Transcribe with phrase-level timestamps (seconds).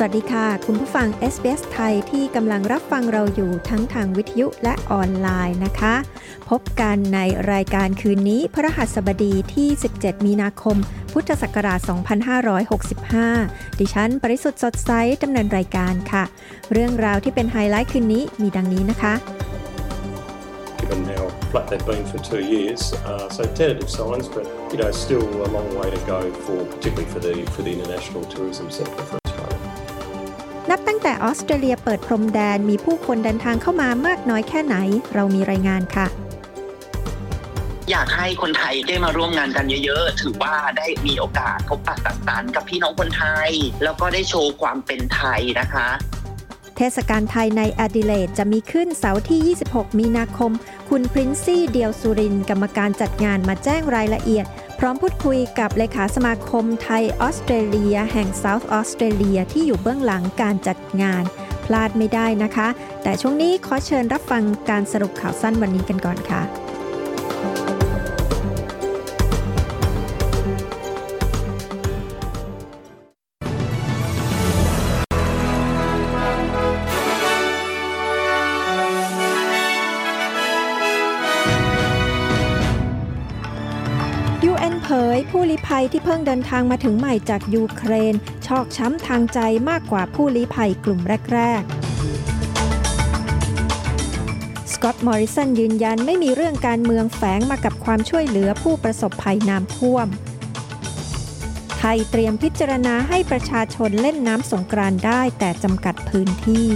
[0.00, 5.94] สวัสดีค่ะ คุณผู้ฟัง SBS ไทยที่กำลังรับฟังเราอยู่ทั้งทางวิทยุและออนไลน์นะคะ
[6.50, 7.20] พบกันใน
[7.52, 9.68] รายการคืนนี้พระหัสบดีที่
[9.98, 10.76] 17 มีนาคม
[11.12, 11.80] พุทธศักราช
[13.00, 14.90] 2565 ดิฉัน ปริสุทธ์สดใส
[15.22, 16.24] ดำเนินรายการค่ะ
[16.72, 19.14] เรื่องราวที่เป็นไฮไลท์คืนนี้มีดังนี้นะคะ
[20.80, 22.80] given how flat they've been for two years.
[23.10, 27.08] Uh, so tentative signs, but you know, still a long way to go for particularly
[27.12, 29.17] for the for the international tourism sector for
[30.98, 34.76] งแต่ออสเตรเลียเปิดพรมแดนมีผู้คนเดินทางเข้ามามากน้อยแค่ไหน
[35.14, 36.06] เรามีรายงานค่ะ
[37.90, 43.50] อยากให้คนไทยได้มาร่วมงานกันเยอะๆ ถือว่าได้มีโอกาสพบปะสังสรรค์กับพี่น้องคนไทย
[43.82, 45.88] แล้วก็ได้โชว์ความเป็นไทยนะคะ
[46.76, 50.52] เทศกาลไทยในแอดิเลดจะมีขึ้นเสาร์ที่ 26 มีนาคม
[50.90, 54.46] คุณพรินซี่เดียวสุรินทร์กรรมการจัดงานมาแจ้งรายละเอียด
[54.78, 61.24] พร้อมพูดคุยกับเลขาสมาคมไทยออสเตรเลีย แห่งเซาท์ออสเตรเลียที่อยู่เบื้องหลังการจัดงาน
[61.64, 62.68] พลาดไม่ได้นะคะ
[63.02, 66.67] แต่ช่วงนี้ขอเชิญรับฟังการสรุปข่าวสั้นวันนี้กันก่อนค่ะ
[85.80, 88.14] ยที่เพิ่งเดินทางมาถึงใหม่จากยูเครน
[88.46, 89.38] ชอกช้ำทางใจ
[89.70, 91.00] มากกว่าผู้ลี้ภัยกลุ่ม
[91.32, 91.72] แรก ๆ
[94.72, 100.08] สกอตต์มอริสันยืนยันไม่มีเรื่องการเมืองแฝงมากับความช่วยเหลือผู้ประสบภัยน้ำท่วม
[101.78, 106.68] ไทยเตรียมพิจารณาให้ประชาชนเล่นน้ำสงกรานได้แต่จำกัดพื้นที่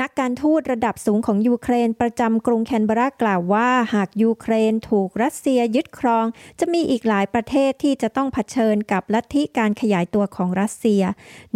[0.00, 6.26] นักการทูตระดับสูงของยูเครนประจำกรุงแคนเบรากล่าวว่า หากยูเครนถูกรัสเซียยึดครอง
[6.60, 11.02] จะมีอีกหลายประเทศที่จะต้องเผชิญกับลัทธิการขยายตัวของรัสเซีย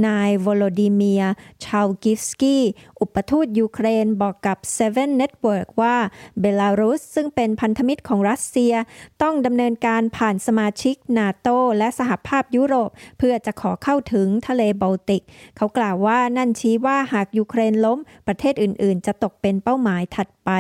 [0.06, 1.25] นายวโลดิเมีย
[1.65, 2.65] ชาวกิฟสกี้
[3.00, 5.97] อุปทูตยูเครนบอกกับ Seven Network ว่า
[6.41, 8.75] เบลารุสซึ่งเป็นพันธมิตรของรัสเซีย
[9.22, 15.22] ต้องดำเนินการผ่านสมาชิกนาโตและสหภาพยุโรป เพื่อจะขอเข้าถึงทะเลบอลติก
[15.56, 17.99] เขากล่าวว่านั่นชี้ว่าหากยูเครนล้ม
[18.34, 20.50] ประเทศอื่น ๆ จะตกเป็นเป้าหมายถัดไป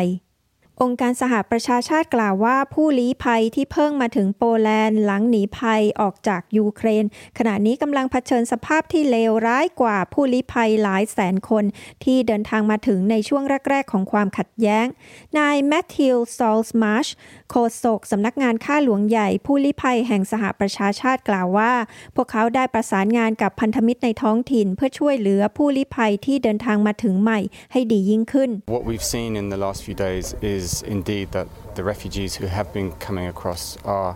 [0.82, 7.04] องค์การสหประชาชาติกล่าวว่าผู้ลี้ภัยที่เพิ่งมาถึงโปแลนด์หลังหนีภัยออกจากยูเครน
[7.38, 11.64] ขณะนี้กำลังเผชิญสภาพที่เลวร้ายกว่าผู้ลี้ภัยหลายแสนคน
[12.04, 14.86] ที่เดินทางมาถึงในช่วงแรก ๆ ของความขัดแย้ง
[15.38, 17.06] นายแมทธิวซอลส์มาร์ช
[17.56, 21.72] โฆษกสำนักงานข้าหลวงใหญ่ผู้ลี้ภัยแห่งสหประชาชาติกล่าวว่า
[22.16, 27.40] พวกเขาได้ประสานงานกับพันธมิตรในท้องถิ่น เพื่อช่วยเหลือผู้ลี้ภัยที่เดินทางมาถึงใหม่
[27.72, 30.26] ให้ดียิ่งขึ้น What we've seen in the last few days
[30.56, 30.66] is
[30.96, 31.46] indeed that
[31.78, 33.62] the refugees who have been coming across
[33.98, 34.10] are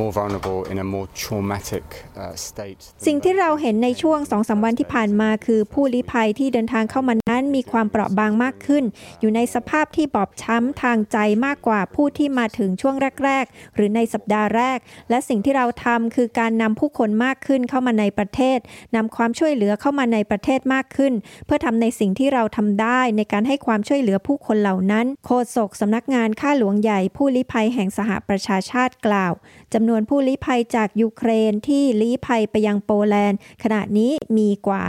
[0.00, 1.84] more vulnerable in a more traumatic
[2.22, 2.80] uh, state.
[2.86, 8.84] than สิ่งที่ those เรา who เห็นใน came ช่วง in สองสามวันที่ผ่านมาคือผู้ลี้ภัยที่เดินทางเข้ามานั้นมีความเปราะบางมากขึ้น
[9.20, 12.94] อยู่ในสภาพที่บอบช้ำทางใจมากกว่าผู้ที่มาถึงช่วง
[13.24, 14.78] แรก ๆ หรือในสัปดาห์แรก
[15.10, 18.58] และสิ่งที่เราทำคือการนำผู้คนมากขึ้นเข้ามาในประเทศ
[18.96, 21.12] นำความช่วยเหลือเข้ามาในประเทศมากขึ้น
[21.46, 29.32] เพื่อทำในสิ่งที่เราทำได้ในการให้ความช่วยเหลือผู้คนเหล่านั้น โฆษกสำนักงานข้าหลวงใหญ่ผู้ลี้ภัยแห่งสหประชาชาติกล่าว
[29.74, 34.84] จำนวนผู้ลี้ภัยจากยูเครนที่ลี้ภัยไปยังโปแลนด์ ขณะนี้มีกว่า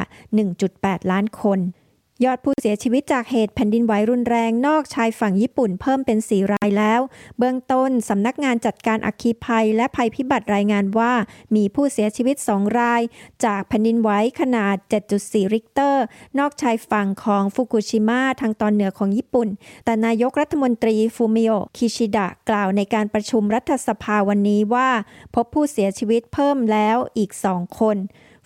[0.54, 1.60] 1.8 ล้านคน
[2.26, 7.02] ยอดผู้เสียชีวิตจากเหตุแผ่นดินไหวรุนแรงนอกชายฝั่งญี่ปุ่นเพิ่มเป็น 4 รายแล้ว
[7.38, 11.14] เบื้องต้นสำนักงานจัดการอัคคีภัยและภัยพิบัติรายงานว่า
[11.56, 13.02] มีผู้เสียชีวิต 2 ราย
[13.46, 14.10] จากแผ่นดินไหว
[14.40, 14.76] ขนาด
[15.16, 16.04] 7.4 ริกเตอร์
[16.40, 19.48] นอกชายฝั่งของฟุกุชิมะทางตอนเหนือของญี่ปุ่น
[19.86, 24.90] แต่นายกรัฐมนตรีฟูมิโอคิชิดะกล่าวในการประชุมรัฐสภาวันนี้ว่า
[25.36, 27.98] พบผู้เสียชีวิตเพิ่มแล้วอีก 2 คน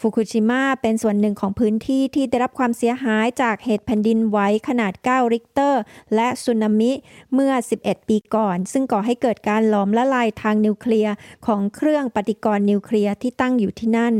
[0.03, 4.37] ฟุกุชิมะเป็นส่วนหนึ่งของพื้นที่ที่ได้รับความเสียหายจากเหตุแผ่นดินไหว
[4.67, 5.81] ขนาด 9 ริกเตอร์
[6.15, 6.91] และสึนามิ
[7.33, 11.13] เมื่อ 11 ปีก่อน ซึ่งก่อให้เกิดการหลอมละลายทางนิวเคลียร์
[11.45, 14.15] ของเครื่องปฏิกรณ์นิวเคลียร์ที่ตั้งอยู่ที่นั่น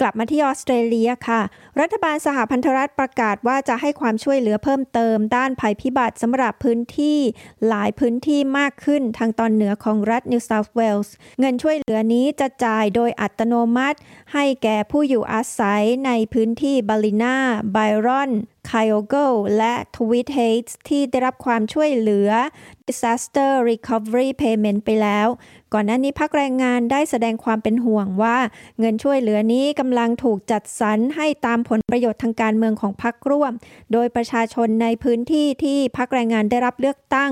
[0.00, 1.42] กลับมาที่ออสเตรเลียค่ะ
[1.80, 7.18] รัฐบาลสหพันธรัฐประกาศว่าจะให้ความช่วยเหลือเพิ่มเติม ด้านภัยพิบัติสำหรับพื้นที่
[7.68, 13.98] หลายพื้นที่มากขึ้นทางตอนเหนือของรัฐนิวเซาท์เวลส์เงินช่วยเหลือนี้จะจ่ายโดยอัตโนมัติ
[14.32, 17.36] ให้แก่ผู้อยู่อาศัยในพื้นที่บาลินา
[17.72, 17.76] ไบ
[18.06, 18.30] รอน
[18.66, 22.30] ไคโอเกลและทวิตเฮดส์ที่ได้รับความช่วยเหลือ
[22.88, 25.28] Disaster Recovery Payment ไปแล้ว
[25.74, 28.36] ก่อนหน้านี้พักแรงงานได้แสดงความเป็นห่วงว่า
[28.78, 33.52] เงินช่วยเหลือนี้กำลังถูกจัดสรรให้ตามผลประโยชน์ทางการเมืองของพรรคร่วม
[33.92, 37.30] โดยประชาชนในพื้นที่ที่พักแรงงานได้รับเลือกตั้ง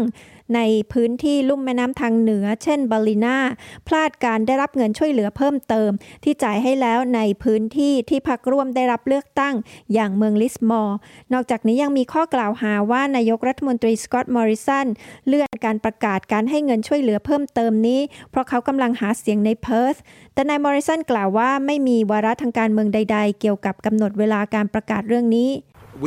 [0.55, 0.61] ใน
[0.93, 3.39] พื้นที่ลุ่มแม่น้ำทางเหนือ เช่นบาลินา
[3.87, 5.91] พลาดการได้รับเงินช่วยเหลือเพิ่มเติม
[6.25, 9.55] ที่จ่ายให้แล้วในพื้นที่ที่พรรคร่วมได้รับเลือกตั้ง
[9.95, 10.97] อย่างเมืองลิสมอร์
[11.33, 14.87] นอกจากนี้ยังมีข้อกล่าวหาว่านายกรัฐมนตรีสกอตต์มอริสัน
[15.27, 18.01] เลื่อนการประกาศการให้เงินช่วยเหลือเพิ่มเติมนี้
[18.31, 19.97] เพราะเขากำลังหาเสียงในเพิร์ธ
[20.35, 25.51] แต่นายมอริสันกล่าวว่าไม่มีวาระทางการเมืองใด ๆ เกี่ยวกับกำหนดเวลาการประกาศเรื่องนี้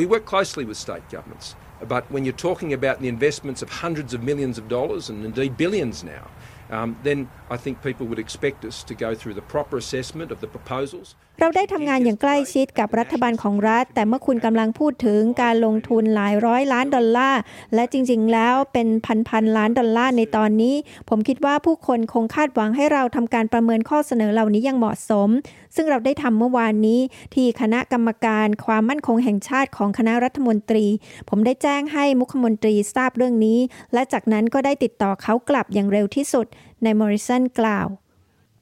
[0.00, 1.48] We work closely with state governments.
[1.88, 5.56] But when you're talking about the investments of hundreds of millions of dollars and indeed
[5.56, 6.30] billions now,
[6.70, 10.40] um, then I think people would expect us to go through the proper assessment of
[10.40, 11.14] the proposals.
[11.40, 17.40] เราได้ทำงานอย่างใกล้ชิดกับรัฐบาลของรัฐ แต่เมื่อคุณกำลังพูดถึงการลงทุนหลายร้อยล้านดอลลาร์
[17.74, 20.74] และจริงๆ แล้วเป็นพันพันล้านดอลลาร์ในตอนนี้
[21.08, 25.28] ผมคิดว่าผู้คนคงคาดหวังให้เราทำการประเมินข้อเสนอเหล่านี้อย่างเหมาะสม
[25.76, 27.00] ซึ่งเราได้ทำเมื่อวานนี้
[27.34, 30.86] ที่คณะกรรมการความมั่นคงแห่งชาติของคณะรัฐมนตรี
[31.28, 33.58] ผมได้แจ้งให้มุขมนตรีทราบเรื่องนี้
[33.92, 36.46] และจากนั้นก็ได้ติดต่อเขากลับอย่างเร็วที่สุด
[36.82, 37.88] ในมอริสันกล่าว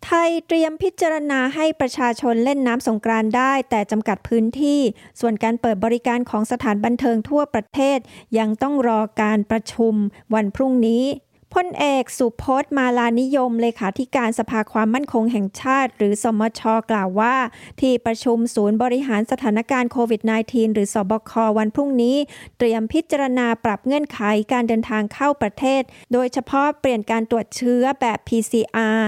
[0.06, 4.81] ไทยเตรียมพิจารณาให้ประชาชนเล่นน้ำสงกรานได้ แต่จำกัดพื้นที่
[5.20, 7.99] ส่วนการเปิดบริการของสถานบันเทิงทั่วประเทศ
[8.38, 9.94] ยังต้องรอการประชุม
[10.35, 11.05] วันพรุ่งนี้
[11.56, 17.37] พลเอกสุพจน์มาลานิยมเลขาธิการสภาความมั่นคงแห่งชาติ หรือสมชกล่าวว่า
[17.81, 22.17] ที่ประชุมศูนย์บริหารสถานการณ์โควิด -19 หรือสอบควันพรุ่งนี้
[22.58, 24.20] เตรียมพิจารณาปรับเงื่อนไข
[24.53, 25.82] การเดินทางเข้าประเทศ
[26.12, 29.00] โดยเฉพาะเปลี่ยนการตรวจเชื้อแบบ PCR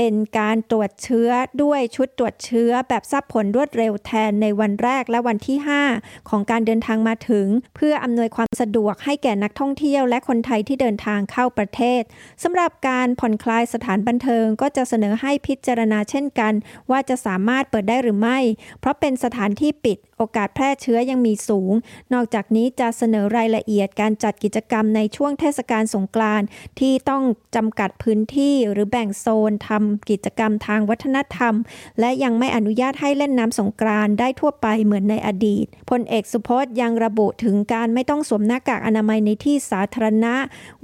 [0.00, 1.30] เป็นการตรวจเชื้อ
[1.62, 5.58] ด้วยชุดตรวจเชื้อแบบทราบผลรวดเร็วแทนในวันแรกและวันที่
[5.92, 7.46] 5 ของการเดินทางมาถึง
[7.76, 12.02] เพื่ออำนวยความสะดวกให้แก่นักท่องเที่ยวและคนไทยที่เดินทางเข้าประเทศ
[12.42, 16.52] สำหรับการผ่อนคลายสถานบันเทิงก็จะเสนอให้พิจารณาเช่นกัน
[16.90, 18.38] ว่าจะสามารถเปิดได้หรือไม่
[18.80, 21.72] เพราะเป็นสถานที่ปิด โอกาสแพร่เชื้อยังมีสูง
[22.12, 26.46] นอกจากนี้จะเสนอรายละเอียดการจัดกิจกรรมในช่วงเทศกาลสงกรานต์
[26.80, 27.22] ที่ต้อง
[27.56, 31.54] จำกัดพื้นที่หรือแบ่งโซนทำกิจกรรมทางวัฒนธรรม
[32.00, 40.34] และยังไม่อนุญาตให้เล่นน้ำสงกรานต์ได้ทั่วไปเหมือนในอดีตพลเอกสุพจน์ยังระบุถึงการไม่ต้องสวมหน้ากากอนามัยในที่สาธารณะ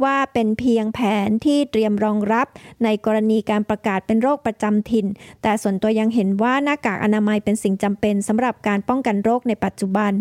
[0.04, 2.46] ว่าเป็นเพียงแผนที่เตรียมรองรับ
[2.84, 5.06] ในกรณีการประกาศเป็นโรคประจำถิ่น
[5.42, 10.12] แต่ส่วนตัวยังเห็นว่าหน้ากากอนามัยเป็นสิ่งจำเป็นสำหรับการป้องกันโรคในปัจจุบัน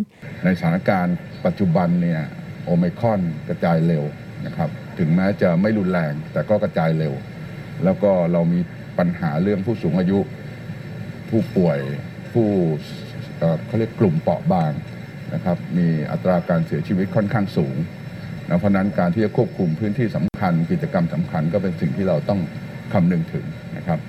[0.44, 2.22] ในสถานการณ์ปัจจุบันเนี่ย
[2.66, 4.04] โอมคอนกระจายเร็ว
[4.46, 7.14] นะครับถึงแม้จะไม่รุนแรงแต่ก็กระจายเร็ว
[7.84, 8.60] แล้วก็เรามี
[9.00, 10.20] ปัญหาเรื่องผู้สูงอายุ
[11.30, 11.80] ผู้ป่วย
[12.34, 12.48] ผู้
[13.66, 14.72] เขาเรียกกลุ่มเปราะบาง
[15.34, 17.76] นะครับมีอัตราการเสียชีวิตค่อนข้างสูง
[18.50, 22.40] นะเพราะนั้นการที่จะควบคุมพื้นที่สำคัญ กิจกรรมสำคัญก็เป็นสิ่งที่เราต้อง
[22.94, 23.46] คำนึงถึง
[23.78, 24.00] นะครับ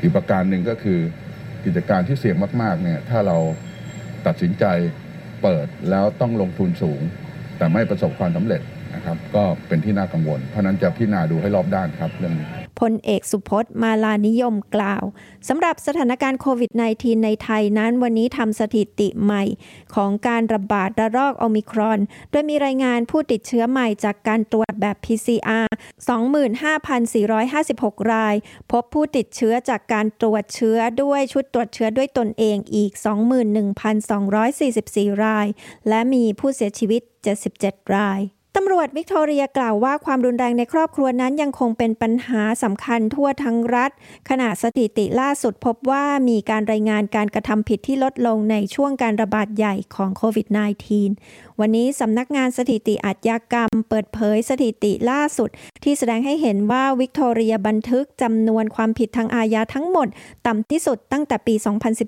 [0.00, 0.98] อีกประการหนึ่งก็คือ
[1.64, 3.38] กิจการที่เสี่ยงมากๆเนี่ยถ้าเรา
[4.26, 4.64] ตัดสินใจ
[5.42, 7.00] เปิดแล้วต้องลงทุนสูง
[7.58, 8.62] แต่ไม่ประสบความสำเร็จ
[8.94, 15.04] นะครับ ก็เป็นที่น่ากังวล เพราะนั้นจะพิจารณาดูให้รอบด้านครับเรื่องนี้ พลเอกสุพจน์มาลานิยมกล่าว
[15.48, 19.44] สำหรับสถานการณ์โควิด -19 ในไทยนั้นวันนี้ทำสถิติใหม่
[19.94, 21.98] ของการระบาดระลอกโอมิครอน
[22.30, 25.66] โดยมีรายงานผู้ติดเชื้อใหม่จากการตรวจแบบ PCR
[26.48, 28.34] 25,456 ราย
[28.70, 32.92] พบผู้ติดเชื้อจากการตรวจเชื้อด้วยชุดตรวจเชื้อด้วยตนเองอีก
[34.08, 35.46] 21,244 ราย
[35.88, 37.02] และมีผู้เสียชีวิต
[37.48, 38.20] 77 ราย
[38.58, 43.90] ตำรวจวิกตอเรียกล่าวว่าความรุนแรงในครอบครัวนั้นยังคงเป็นปัญหาสำคัญทั่วทั้งรัฐ
[44.28, 50.46] ขณะสถิติล่าสุดพบว่ามีการรายงานการกระทำผิดที่ลดลงในช่วงการระบาดใหญ่ของโควิด
[51.04, 55.48] -19 วันนี้สำนักงานสถิติอาชญากรรม เปิดเผยสถิติล่าสุด
[55.84, 60.08] ที่แสดงให้เห็นว่าวิกตอเรียบันทึกจำนวนความผิดทางอาญาทั้งหมด
[60.46, 61.54] ต่ำที่สุดตั้งแต่ปี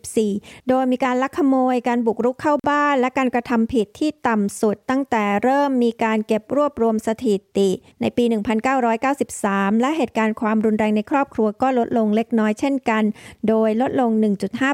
[0.09, 8.25] 2014 โดยมีการลักขโมยการบุกรุกเข้าบ้าน และการกระทำผิดที่ต่ำสุด ตั้งแต่เริ่มมีการเก็บรวบรวมสถิติ ในปี
[9.03, 13.05] 1993 และเหตุการณ์ความรุนแรงในครอบครัวก็ลดลงเล็กน้อยเช่นกัน
[13.49, 14.11] โดยลดลง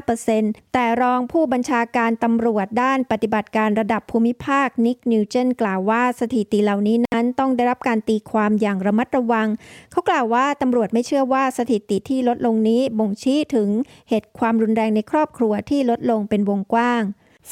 [0.05, 9.47] 1.5%แต่รองผู้บัญชาการตำรวจด้านปฏิบัติการระดับภูมิภาคนิกนิวเจนกล่าวว่าสถิติเหล่านี้นั้นต้องได้รับการตีความอย่างระมัดระวัง
[9.91, 13.69] เขากล่าวว่าตำรวจไม่เชื่อว่าสถิติที่ลดลงนี้บ่งชี้ถึง
[14.09, 17.03] เหตุความรุนแรงในครอบครัวที่ลดลงเป็นวงกว้าง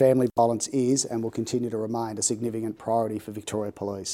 [0.01, 4.13] Family violence is and will continue to remain a significant priority for Victoria Police.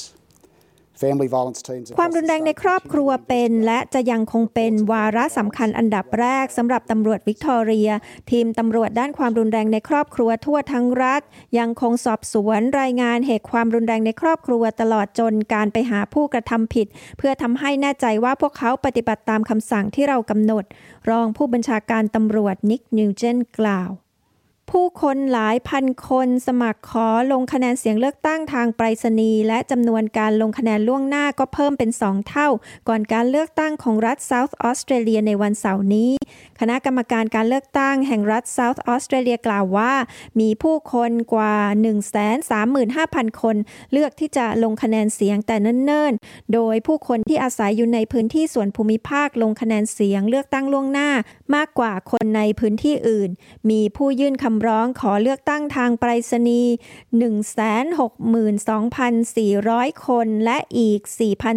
[1.98, 7.90] ความรุนแรงในครอบครัวเป็น และจะยังคงเป็นวาระสำคัญอันดับแรกสำหรับตำรวจวิกตอเรีย
[8.30, 11.22] ทีมตำรวจด้านความรุนแรงในครอบครัวทั่วทั้งรัฐ
[11.58, 16.86] ยังคงสอบสวนรายงานเหตุความรุนแรงในครอบครัวตลอดจนการไปหาผู้กระทำผิด
[17.18, 20.64] เพื่อทำให้แน่ใจว่าพวกเขาปฏิบัติตามคำสั่งที่เรากำหนด
[21.10, 23.90] รองผู้บัญชาการตำรวจนิกนิวเจนกล่าว
[24.76, 32.48] ผู้คนหลายพันคนสมัครขอลงคะแนนเสียงเลือกตั้งทางไปรษณีย์และจำนวนการลงคะแนนล่วงหน้าก็เพิ่มเป็นสองเท่า
[32.88, 36.12] ก่อนการเลือกตั้งของรัฐเซาท์ออสเตรเลียในวันเสาร์นี้
[36.60, 39.92] คณะกรรมการการเลือกตั้งแห่งรัฐเซาท์ออสเตรเลียกล่าวว่า
[40.40, 41.56] มีผู้คนกว่า
[42.46, 43.56] 135,000 คน
[43.92, 51.10] เลือกที่จะลงคะแนนเสียงแต่เนิ่นๆ โดยผู้คนที่อาศัยอยู่ในพื้นที่ส่วนภูมิภาคลงคะแนนเสียงเลือกตั้งล่วงหน้า
[51.56, 53.30] มากกว่าคนในพื้นที่อื่น
[53.70, 56.72] มีผู้ยื่นคำร้องขอเลือกตั้งทางไปรษณีย์
[58.70, 61.00] 162,400 คนและอีก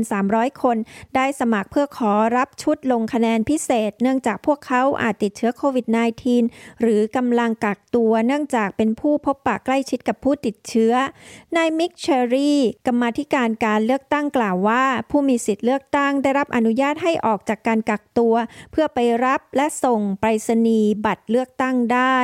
[0.03, 0.77] 4,300 คน
[1.15, 5.85] ได้สมัครเพื่อขอรับชุดลงคะแนนพิเศษ เนื่องจากพวกเขาอาจติดเชื้อโควิด
[6.33, 10.93] -19 หรือกำลังกักตัวเนื่องจากเป็นผู้พบปะใกล้ชิดกับผู้ติดเชื้อ
[11.55, 18.35] นายมิกเชอรี่กรรมธิการการเลือกตั้งกล่าวว่า ผู้มีสิทธิ์เลือกตั้งได้รับอนุญาตให้ออกจากการกักตัว
[18.71, 22.17] เพื่อไปรับและส่งไปรษณีย์บัตรเลือกตั้งได้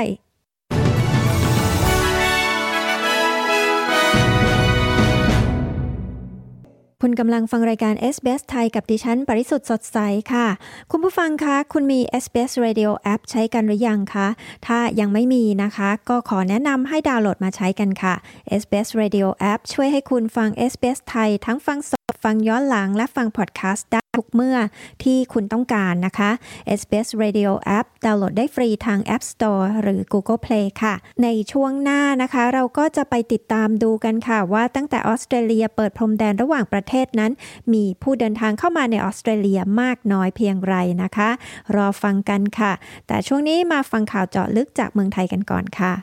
[7.04, 9.98] คุณกำลังฟังรายการ SBS ไทยกับดิฉัน ปริสุทธ์สดใส
[10.34, 10.48] ค่ะ
[10.92, 14.28] คุณผู้ฟังคะ คุณมี SBS Radio App ใช้กันหรือยังคะ
[14.68, 18.16] ถ้ายังไม่มีนะคะ ก็ขอแนะนำให้ดาวน์โหลดมาใช้กันค่ะ
[18.62, 24.58] SBS Radio App ช่วยให้คุณฟัง SBS ไทยทั้งฟังสดฟังย้อนหลังและฟังพอดแคสต์ได้ทุกเมื่อ
[25.04, 26.32] ที่คุณต้องการนะคะ
[26.80, 36.89] SBS Radio App ดาวน์โหลดได้ฟรีทาง App Store หรือ Google Play ค่ะ ในช่วงหน้านะคะ เราก็จะไปติดตามดูกันค่ะว่าตั้งแต่ออสเตรเลียเปิดพรมแดนระหว่างประเทศ
[37.20, 37.32] นั้น
[37.74, 41.30] มีผู้เดินทางเข้ามาในออสเตรเลียมากน้อยเพียงไรนะคะ
[41.76, 42.72] รอฟังกันค่ะ
[43.08, 45.94] แต่ช่วงนี้มาฟังข่าวเจาะลึกจากเมืองไทยกันก่อนค่ะ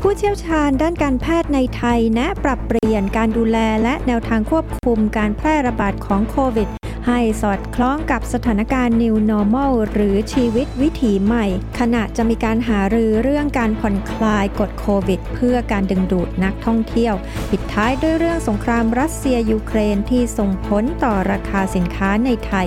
[0.00, 6.68] ผู้เชี่ยวชาญด้านการแพทย์ในไทยแนะปรับเปลี่ยนการดูแลและแนวทางควบคุมการแพร่ระบาดของโควิด
[7.06, 11.46] ให้สอดคล้องกับสถานการณ์ New Normal หรือชีวิตวิถีใหม่
[11.78, 17.14] ขณะจะมีการหารือเรื่องการผ่อนคลายกฎโควิด เพื่อการดึงดูดนักท่องเที่ยว
[17.50, 22.66] ปิดท้ายด้วยเรื่องสงครามรัสเซียยูเครนที่ส่งผลต่อราคาสินค้าในไทย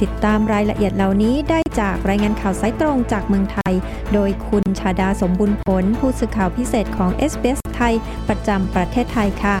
[0.00, 3.74] ติดตามรายละเอียดเหล่านี้ได้จากรายงานข่าวสายตรงจากเมืองไทย
[4.12, 7.94] โดยคุณชาดาสมบุญผล ผู้สื่อข่าวพิเศษของ s อ s ไทย
[8.28, 9.59] ประจำประเทศไทยค่ะ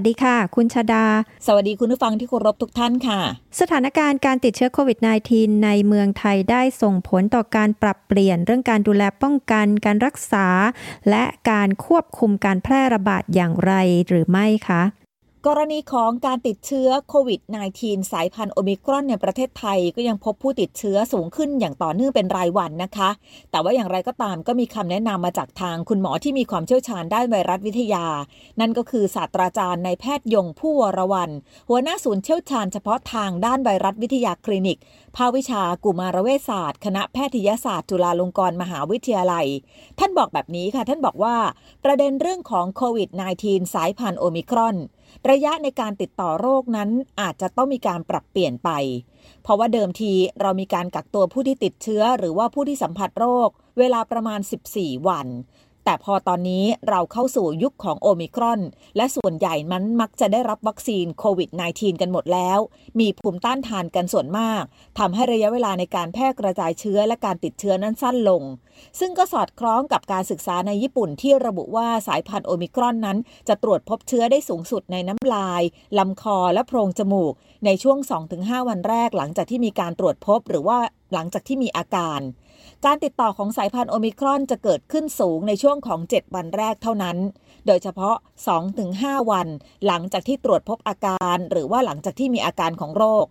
[0.00, 1.04] วัสดีค่ะ คุณชาดา
[1.46, 3.20] สวัสดีคุณผู้ฟังที่เคารพทุกท่านค่ะ
[3.60, 4.98] สถานการณ์การติดเชื้อโควิด
[5.30, 10.46] -19 ในเมืองไทยได้ส่งผลต่อการปรับเปลี่ยนเรื่องการดูแลป้องกัน การรักษา
[11.10, 13.72] และการควบคุมการแพร่ระบาดอย่างไร
[14.08, 14.82] หรือไม่คะ
[15.46, 17.40] กรณีของการติดเชื้อโควิด
[17.76, 23.10] -19 สายพันธุ์โอมิครอนในประเทศไทยก็ยังพบผู้ติดเชื้อสูงขึ้นอย่างต่อเนื่องเป็นรายวันนะคะ
[23.50, 28.06] แต่ว่าอย่างไรก็ตามก็มีคำแนะนำมาจากทางคุณหมอที่มีความเชี่ยวชาญด้านไวรัสวิทยา
[28.60, 31.30] นั่นก็คือศาสตราจารย์ในแพทย์ยงผู้วรวัน
[31.68, 34.78] หัวหน้าศูนย์เชี่ยวชาญเฉพาะทางด้านไวรัสวิทยาคลินิก
[35.16, 39.46] ภาควิชากุมารเวชศาสตร์ คณะแพทยศาสตร์ จุฬาลงกรณ์มหาวิทยาลัย
[39.98, 41.36] ท่านบอกแบบนี้ค่ะ ท่านบอกว่า
[41.84, 43.08] ประเด็นเรื่องของโควิด
[43.42, 44.76] -19 สายพันธุ์โอมิครอน
[45.30, 46.90] ระยะในการติดต่อโรคนั้น
[47.20, 48.70] อาจจะต้องมีการปรับเปลี่ยนไป
[49.42, 53.48] เพราะว่าเดิมทีเรามีการกักตัวผู้ที่ติดเชื้อ หรือว่าผู้ที่สัมผัสโรค
[53.78, 54.40] เวลาประมาณ
[54.74, 55.26] 14 วัน
[55.90, 58.60] แต่พอตอนนี้เราเข้าสู่ยุคของโอมิครอน
[58.96, 62.58] และส่วนใหญ่มันมักจะได้รับวัคซีนโควิด -19 กันหมดแล้ว
[63.00, 64.62] มีภูมิต้านทานกันส่วนมาก
[64.98, 68.42] ทำให้ระยะเวลาในการแพร่กระจายเชื้อและการติดเชื้อนั้นสั้นลง
[68.98, 73.18] ซึ่งก็สอดคล้องกับการศึกษาในญี่ปุ่นที่ระบุว่าสายพันธุ์โอมิครอนนั้น
[73.48, 75.62] จะตรวจพบเชื้อได้สูงสุดในน้ำลาย
[75.98, 77.32] ลำคอและโพรงจมูก
[77.64, 77.98] ในช่วง
[78.34, 80.78] 2-5 วันแรกหลังจากที่มีการตรวจพบหรือว่า
[81.12, 82.20] หลังจากที่มีอาการ
[82.84, 87.16] การติดต่อของสายพันธุ์โอมิครอนจะเกิดขึ้นสูงในช่วงของ 7 วันแรกเท่านั้น
[87.66, 88.16] โดยเฉพาะ
[88.72, 89.48] 2-5 วัน
[89.86, 93.26] หลังจากที่ตรวจพบอาการ หรือว่าหลังจากที่มีอาการของโรค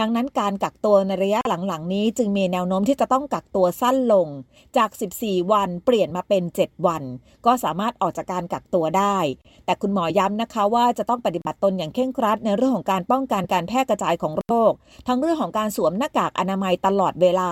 [0.00, 4.28] ดังนั้นการกักตัวในระยะหลังๆ นี้จึงมีแนวโน้มที่จะต้องกักตัวสั้นลง
[4.76, 7.02] จาก 14 วันเปลี่ยนมาเป็น 7 วัน
[7.46, 9.16] ก็สามารถออกจากการกักตัวได้
[9.64, 14.72] แต่คุณหมอย้ำนะคะว่าจะต้องปฏิบัติตนอย่างเคร่งครัดในเรื่องของการป้องกันการแพร่กระจายของโรค
[15.08, 17.50] ทั้งเรื่องของการสวมหน้ากากอนามัยตลอดเวลา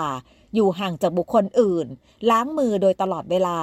[0.54, 1.86] อยู่ห่างจากบุคคลอื่น
[2.30, 3.58] ล้างมือโดยตลอดเวลา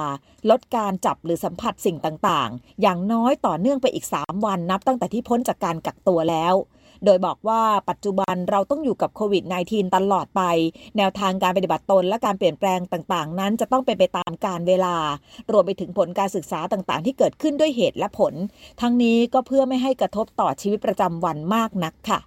[0.50, 6.54] ลดการจับหรือสัมผัสสิ่งต่างๆ อย่างน้อยต่อเนื่องไปอีก 3 วันนับตั้งแต่ที่พ้นจากการกักตัวแล้ว
[7.04, 10.42] โดยบอกว่าปัจจุบันเราต้องอยู่กับโควิด -19 ตลอดไป
[10.96, 14.96] แนวทางการปฏิบัติตนและการเปลี่ยนแปลงต่างๆ นั้นจะต้องเป็นไปตามการเวลา
[15.52, 18.34] รวมไปถึงผลการศึกษาต่างๆ ที่เกิดขึ้นด้วยเหตุและผล
[18.80, 22.20] ทั้งนี้ก็เพื่อไม่ให้กระทบต่อชีวิตประจำวันมากนักค่ะ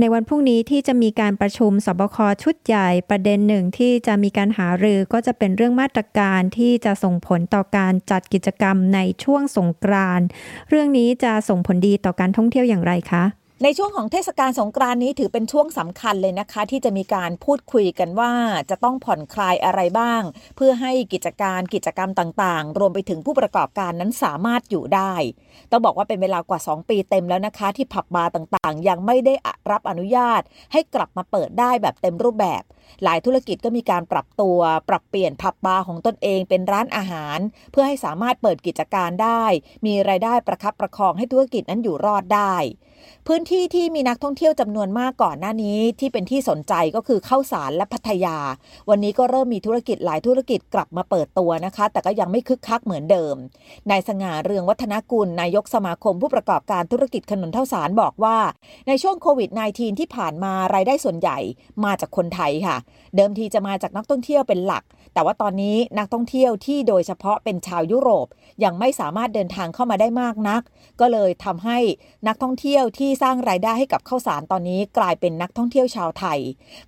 [0.00, 10.26] ในวันพรุ่งนี้ที่จะมีการประชุมสบคชุดใหญ่ประเด็นหนึ่งที่จะมีการหารือก็จะเป็นเรื่องมาตรการที่จะส่งผลต่อการจัดกิจกรรมในช่วงสงกรานต์
[10.68, 13.24] เรื่องนี้จะส่งผลดีต่อการท่องเที่ยวอย่างไรคะ
[13.62, 18.32] ในช่วงของเทศกาลสงกรานต์นี้ถือเป็นช่วงสำคัญเลยนะคะ ที่จะมีการพูดคุยกันว่า
[18.70, 20.22] จะต้องผ่อนคลายอะไรบ้าง
[20.56, 25.14] เพื่อให้กิจการกิจกรรมต่างๆ รวมไปถึงผู้ประกอบการนั้นสามารถอยู่ได้
[25.70, 29.34] ต้องบอกว่าเป็นเวลากว่า 2 ปีเต็มแล้วนะคะ ที่ผับบาร์ต่างๆ ยังไม่ได้
[29.70, 32.62] รับอนุญาต ให้กลับมาเปิดได้แบบเต็มรูปแบบ
[33.04, 37.38] หลายธุรกิจก็มีการปรับตัว ปรับเปลี่ยนผับบาร์ของตนเองเป็นร้านอาหาร
[37.72, 39.42] เพื่อให้สามารถเปิดกิจการได้
[39.86, 42.54] มีรายได้ประคับประคองให้ธุรกิจนั้นอยู่รอดได้
[43.26, 48.38] พื้นที่ที่มีนักท่องเที่ยวจำนวนมากก่อนหน้านี้ที่เป็นที่สนใจก็คือเข้าสารและพัทยา
[48.88, 53.36] วันนี้ก็เริ่มมีธุรกิจหลายธุรกิจกลับมาเปิดตัวนะคะ แต่ก็ยังไม่คึกคักเหมือนเดิม
[53.90, 58.36] นายสง่าเรืองวัฒนกุลนายกสมาคมผู้ประกอบการธุรกิจขนนเท่าสารบอกว่า
[58.88, 61.38] ในช่วงโควิด -19 ที่ผ่านมารายได้ส่วนใหญ่
[61.84, 62.75] มาจากคนไทยค่ะ
[63.16, 68.26] เดิมทีจะมาจากนักท่องเที่ยวเป็นหลัก แต่ว่าตอนนี้นักท่องเที่ยวที่โดยเฉพาะเป็นชาวยุโรป
[68.64, 70.62] ยังไม่สามารถเดินทางเข้ามาได้มากนัก
[71.00, 71.78] ก็เลยทำให้
[72.28, 76.40] นักท่องเที่ยวที่สร้างรายได้ให้กับข้าวสารตอนนี้กลายเป็นนักท่องเที่ยวชาวไทย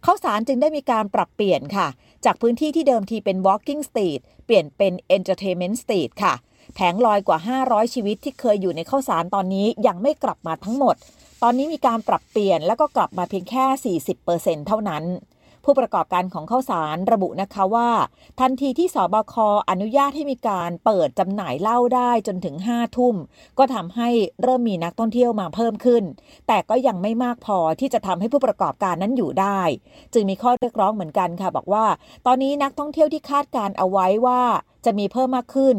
[0.04, 1.88] ข้าวสารจึงได้มีการปรับเปลี่ยนค่ะ
[2.24, 6.34] จากพื้นที่ที่เดิมทีเป็น walking street เปลี่ยนเป็น entertainment street ค่ะ
[6.74, 10.96] แผงลอยกว่า 500 ชีวิตที่เคยอยู่ในข้าวสารตอนนี้ยังไม่กลับมาทั้งหมด
[11.42, 15.04] ตอนนี้มีการปรับเปลี่ยนแล้วก็กลับมาเพียงแค่ 40%เท่านั้น
[15.64, 17.90] ผู้ประกอบการของข้าวสารระบุนะคะว่า
[18.40, 19.34] ทันทีที่สบค
[19.70, 23.14] อนุญาตให้มีการเปิดจำหน่ายเหล้าได้จนถึง5ทุ่ม
[23.58, 24.08] ก็ทำให้
[24.42, 26.04] เริ่มมีนักท่องเที่ยวมาเพิ่มขึ้น
[26.46, 29.60] แต่ก็ยังไม่มากพอที่จะทำให้ผู้ประกอบการนั้นอยู่ได้
[30.12, 31.86] จึงมีข้อเรียกร้องเหมือนกันค่ะบอกว่า
[32.26, 34.42] ตอนนี้นักท่องเที่ยวที่คาดการเอาไว้ว่า
[34.84, 35.78] จะมีเพิ่มมากขึ้น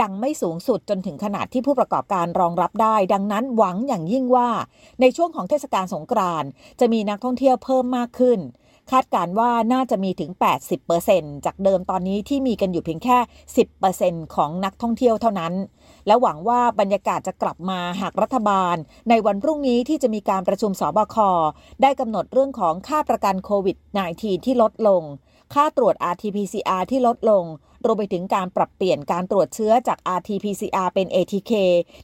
[0.00, 4.48] ยังไม่สูงสุดจนถึงขนาดที่ผู้ประกอบการรองรับได้ ดังนั้นหวังอย่างยิ่งว่า
[5.00, 6.48] ในช่วงของเทศกาลสงกรานต์
[6.80, 8.38] จะมีนักท่องเที่ยวเพิ่มมากขึ้น
[8.92, 10.30] คาดการว่าน่าจะมีถึง
[10.88, 13.18] 80%จากเดิมตอนนี้ที่มีกันอยู่เพียงแค่
[13.76, 15.54] 10%ของนักท่องเที่ยวเท่านั้น
[16.06, 18.76] และหวังว่าบรรยากาศจะกลับมาหากรัฐบาล
[19.08, 21.16] ในวันพรุ่งนี้ที่จะมีการประชุมสบค
[21.82, 23.76] ได้กำหนดเรื่องของค่าประกันโควิด
[24.12, 25.02] -19 ที่ลดลง
[25.54, 27.44] ค่าตรวจ RT-PCR ที่ลดลง
[27.84, 31.52] รวมไปถึงการปรับเปลี่ยนการตรวจเชื้อจาก RT-PCR เป็น ATK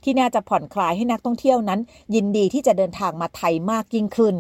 [0.05, 1.81] ที่น่าจะผ่อนคลายให้นักท่องเที่ยวนั้น
[2.15, 4.37] ยินดีที่จะเดินทางมาไทยมากยิ่งขึ้น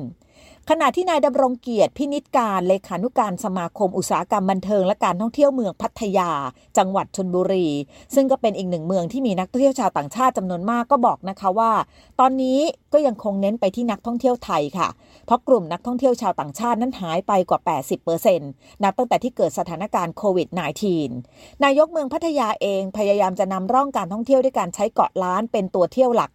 [0.71, 6.31] ขณะที่นายดำรงเกียรติพินิจการเลขานุการสมาคมอุตสาหกรรมบันเทิงและการท่องเที่ยวเมืองพัทยา
[6.79, 7.69] จังหวัดชนบุรี
[8.15, 11.73] ซึ่งก็เป็นอีกหนึ่งเมืองที่มีนักท่องเที่ยวชาวต่างชาติจำนวนมากก็บอกนะคะว่า
[12.21, 12.59] ตอนนี้
[12.93, 14.89] ก็ยังคงเน้นไปที่นักท่องเที่ยวไทยค่ะ
[15.27, 17.61] เพราะกลุ่มนักท่องเที่ยวชาวต่างชาตินั้นหายไปกว่า
[18.23, 20.49] 80%นับตั้งแต่ที่เกิดสถานการณ์โควิด
[21.07, 26.31] -19 นายกเมืองพัทยาเองพยายามจะนำร่องการท่องเที่ยวด้วยการใช้เกาะล้านเป็นตัวเที่ยวหลัก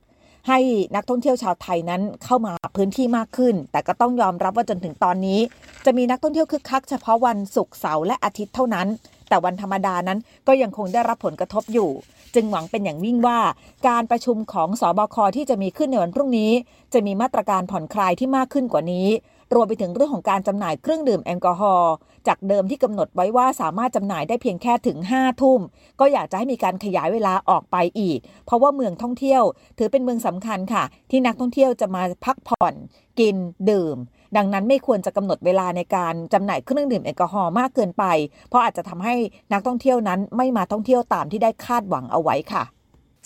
[0.49, 0.63] ให้
[0.95, 5.39] นักท่องเที่ยวชาวไทยนั้นเข้ามาพื้นที่มากขึ้น แต่ก็ต้องยอมรับว่าจนถึงตอนนี้
[5.85, 8.87] จะมีนักท่องเที่ยวคึกคักเฉพาะวันศุกร์เสาร์และอาทิตย์เท่านั้น
[9.29, 11.89] แต่วันธรรมดานั้นก็ยังคงได้รับผลกระทบอยู่
[12.35, 13.39] จึงหวังเป็นอย่างยิ่งว่า
[13.87, 16.51] การประชุมของสอบคที่จะมีขึ้นในวันพรุ่งนี้
[16.93, 19.07] จะมีมาตรการผ่อนคลายที่มากขึ้นกว่านี้
[19.53, 21.93] รวมไปถึงเรื่องของการจำหน่ายเครื่องดื่มแอลกอฮอล์
[22.27, 25.59] จากเดิมที่กำหนดไว้ว่าสามารถจำหน่ายได้เพียงแค่ถึง 5 ทุ่ม
[25.99, 29.43] ก็อยากจะให้มีการขยายเวลาออกไปอีก เพราะว่าเมืองท่องเที่ยว
[29.77, 32.73] ถือเป็นเมืองสำคัญค่ะ ที่นักท่องเที่ยวจะมาพักผ่อน
[33.19, 33.35] กิน
[33.69, 33.97] ดื่ม
[34.37, 38.03] ดังนั้นไม่ควรจะกำหนดเวลาในการจำหน่ายเครื่องดื่มแอลกอฮอล์มากเกินไป
[38.49, 39.15] เพราะอาจจะทำให้
[39.53, 42.63] นักท่องเที่ยวนั้นไม่มาท่องเที่ยวตามที่ได้คาดหวังเอาไว้ค่ะ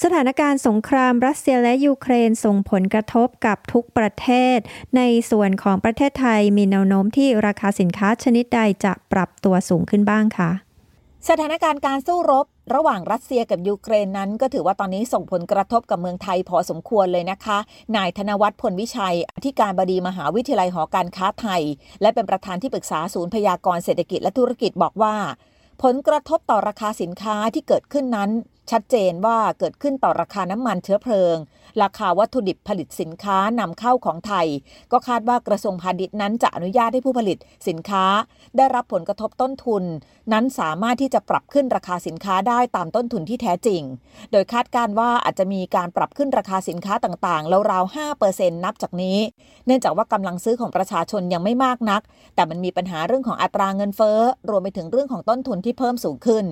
[0.02, 4.58] สถานการณ์สงครามรัสเซียและยูเครนส่งผลกระทบกับทุกประเทศ
[4.98, 5.02] ใน
[5.32, 10.52] ส่วนของประเทศไทยมีแนวโน้มที่ราคาสินค้าชนิดใดจะปรับตัวสูงขึ้นบ้างคะ
[11.30, 17.58] สถานการณ์การสู้รบ ระหว่างรัสเซียกับยูเครนนั้น ก็ถือว่าตอนนี้ส่งผลกระทบกับเมืองไทยพอสมควรเลยนะคะ
[17.96, 21.62] นายธนวัฒน์พลวิชัย อธิการบดีมหาวิทยาลัยหอการค้าไทย
[22.02, 25.16] และเป็นประธานที่ปรึกษาศูนย์พยากรเศรษฐกิจและธุรกิจบอกว่า
[25.84, 28.30] ผลกระทบต่อราคาสินค้าที่เกิดขึ้นนั้น
[28.72, 31.36] ชัดเจนว่าเกิดขึ้นต่อราคาน้ำมันเชื้อเพลิง
[31.84, 34.48] ราคาวัตถุดิบผลิตสินค้านำเข้าของไทย
[34.92, 38.06] ก็คาดว่ากระทรวงพาณิชย์นั้นจะอนุญาตให้ผู้ผลิตสินค้า
[38.58, 39.84] ได้รับผลกระทบต้นทุน
[40.34, 43.82] นั้นสามารถที่จะปรับขึ้นราคาสินค้าได้ตามต้นทุนที่แท้จริง
[44.32, 49.18] โดยคาดการว่าอาจจะมีการปรับขึ้นราคาสินค้าต่างๆราวๆ5%นับจากนี้
[49.66, 52.02] เนื่องจากว่ากำลังซื้อของประชาชนยังไม่มากนัก
[52.36, 56.46] แต่มันมีปัญหาเรื่องของอัตราเงินเฟ้อรวมไปถึงเรื่องของต้นทุนที่เพิ่มสูงขึ้น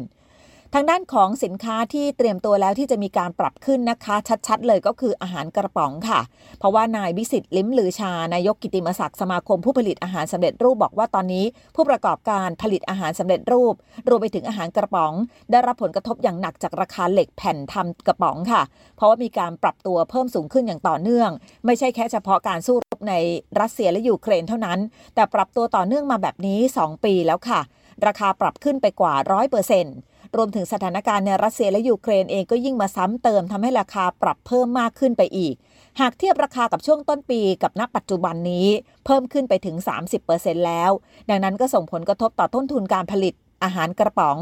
[0.75, 4.15] ทางด้านของสินค้าที่เตรียมตัวแล้วที่จะมีการปรับขึ้นนะคะ
[4.47, 6.19] ชัดๆ เลยก็คืออาหารกระป๋องค่ะ
[6.60, 13.73] เพราะว่านายวิสิตลิ้มลือชานายกกิติมศักดิ์สมาคมผู้ผลิตอาหารสำเร็จรูปบอกว่าตอนนี้ ผู้ประกอบการผลิตอาหารสำเร็จรูป
[14.10, 15.13] รวมไปถึงอาหารกระป๋อง
[15.51, 18.62] ได้รับผลกระทบอย่างหนักจากราคาเหล็กแผ่นทำกระป๋องค่ะ
[18.95, 21.29] เพราะว่ามีการปรับตัวเพิ่มสูงขึ้นอย่างต่อเนื่อง
[21.65, 23.13] ไม่ใช่แค่เฉพาะการสู้รบใน
[23.60, 24.79] รัสเซียและยูเครนเท่านั้น
[25.15, 27.62] แต่ปรับตัวต่อเนื่องมาแบบนี้ 2 ปีแล้วค่ะ
[28.05, 29.95] ราคาปรับขึ้นไปกว่า 100%เปอร์เซ็นต์
[30.38, 35.56] รวมถึงสถานการณ์ในรัสเซียและยูเครนเองก็ยิ่งมาซ้ำเติมทำให้ราคาปรับเพิ่มมากขึ้นไปอีก
[36.00, 38.67] หากเทียบราคากับช่วงต้นปีกับณปัจจุบันนี้
[39.06, 39.76] เพิ่มขึ้นไปถึง
[40.22, 40.91] 30%แล้ว
[41.30, 44.38] ดังนั้นก็ส่งผลกระทบต่อต้นทุนการผลิตอาหารกระป๋อง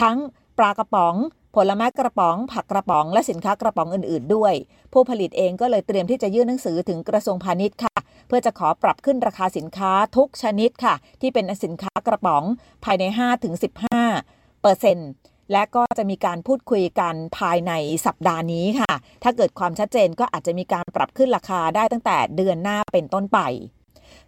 [0.00, 0.16] ทั้ง
[0.58, 1.16] ปลากระป๋อง
[1.56, 4.54] ผลไม้กระป๋อง ผักกระป๋อง และสินค้ากระป๋องอื่น ๆ ด้วย
[4.92, 7.96] ผู้ผลิตเองก็เลยเตรียมที่จะยื่นหนังสือถึงกระทรวงพาณิชย์ค่ะ
[8.28, 12.42] เพื่อจะขอปรับขึ้นราคาสินค้าทุกชนิดค่ะ ที่เป็นสินค้ากระป๋อง
[12.84, 13.04] ภายใน
[13.64, 14.07] 5-15
[14.62, 15.10] เปอร์เซ็นต์
[15.52, 17.72] และก็จะมีการพูดคุยกันภายใน
[18.06, 23.38] สัปดาห์นี้ค่ะ ถ้าเกิดความชัดเจนก็อาจจะมีการปรับขึ้นราคาได้ตั้งแต่เดือนหน้าเป็นต้นไป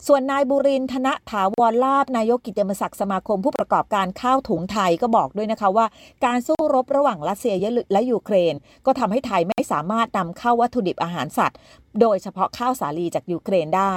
[0.07, 5.87] ส่วนนายบุรินทนะถาวรลาบนายกกิตติมศักดิ์สมาคมผู้ประกอบการข้าวถุงไทยก็บอกด้วยนะคะว่า
[6.25, 7.55] การสู้รบระหว่างรัสเซีย
[7.93, 8.55] และยูเครน
[8.87, 11.59] ก็ทำให้ไทยไม่สามารถนำเข้าวัตถุดิบอาหารสัตว์
[12.01, 13.95] โดยเฉพาะข้าวสาลีจากยูเครนได้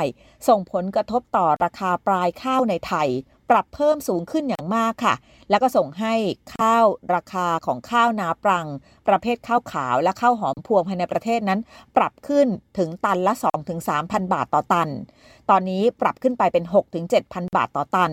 [0.47, 3.09] ส่งผลกระทบต่อราคาปลายข้าวในไทย
[3.49, 5.15] ปรับเพิ่มสูงขึ้นอย่างมากค่ะ
[5.49, 6.13] แล้วก็ส่งให้
[6.55, 8.67] ข้าวราคาของข้าวนาปรัง
[9.07, 11.59] ประเภทข้าวขาวและข้าวหอมพวงภายในประเทศนั้น
[11.97, 13.33] ปรับขึ้นถึงตันละ
[13.83, 14.89] 2-3,000 บาทต่อตัน
[15.49, 16.63] ตอนนี้ปรับขึ้นไปเป็น
[17.09, 18.11] 6-7,000 บาทต่อตัน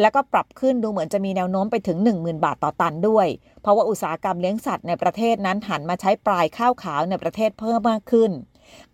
[0.00, 3.26] แล้วก็ปรับขึ้นดูเหมือนจะมีแนวโน้มไปถึง 10,000 บาทต่อตันด้วย
[3.62, 8.32] เพราะว่าอุตสาหกรรมเลี้ยงสัตว์ในประเทศนั้นหันมาใช้ปลายข้าวขาวในประเทศเพิ่มมากขึ้น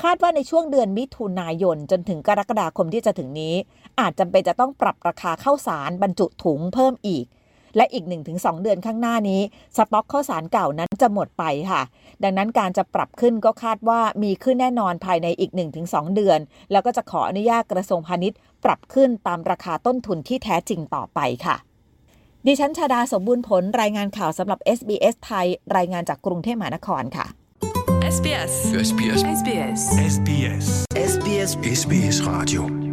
[0.03, 3.55] คาดว่าในช่วงเดือนมิถุนายนจนถึงกรกฎาคมที่จะถึงนี้
[4.01, 7.27] อาจจำเป็นจะต้องปรับราคาข้าวสารบรรจุถุงเพิ่มอีก
[7.77, 9.41] และอีก 1-2 เดือนข้างหน้านี้
[9.77, 11.83] สต็อกข้าวสารเก่านั้นจะหมดไปค่ะ
[12.23, 15.51] ดังนั้นการจะปรับขึ้นก็คาดว่ามีขึ้นแน่นอนภายในอีก
[15.85, 16.39] 1-2 เดือน
[16.73, 21.57] แล้วก็จะขออนุญาตกระทรวงพาณิชย์ ปรับขึ้นตามราคาต้นทุนที่แท้จริงต่อไปค่ะ
[22.47, 27.27] ดิฉันชาดาสมบูรณ์ผลรายงานข่าวสำหรับ SBS ไทย รายงานจากกรุงเทพมหานครค่ะ
[28.15, 28.53] SBS
[28.89, 29.81] SBS SBS
[30.15, 30.67] SBS
[31.13, 31.51] SBS
[31.81, 32.92] SBS Radio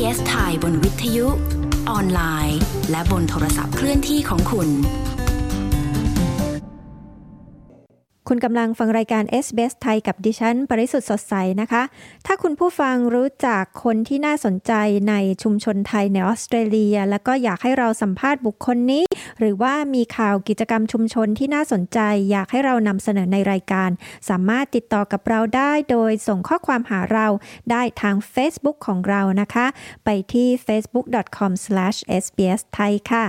[0.00, 1.26] SBS ไทยบนวิทยุ
[1.90, 2.60] ออนไลน์
[2.90, 4.68] และบนโทรศัพท์เคลื่อนที่ของคุณ
[8.32, 11.82] คุณกำลังฟังรายการ SBS ไทยกับดิฉัน ปริสุทธ์สดใสนะคะ
[12.26, 14.72] ถ้าคุณผู้ฟังรู้จักคนที่น่าสนใจ
[15.08, 19.04] ในชุมชนไทยในออสเตรเลีย แล้วก็อยากให้เราสัมภาษณ์บุคคลนี้
[19.38, 21.98] หรือว่ามีข่าวกิจกรรมชุมชนที่น่าสนใจ
[22.30, 23.90] อยากให้เรานำเสนอในรายการ
[24.28, 27.26] สามารถติดต่อกับเราได้โดยส่งข้อความหาเรา
[27.70, 29.66] ได้ทาง Facebook ของเรานะคะ
[30.04, 33.24] ไปที่ facebook.com/sbs ไทยค่ะ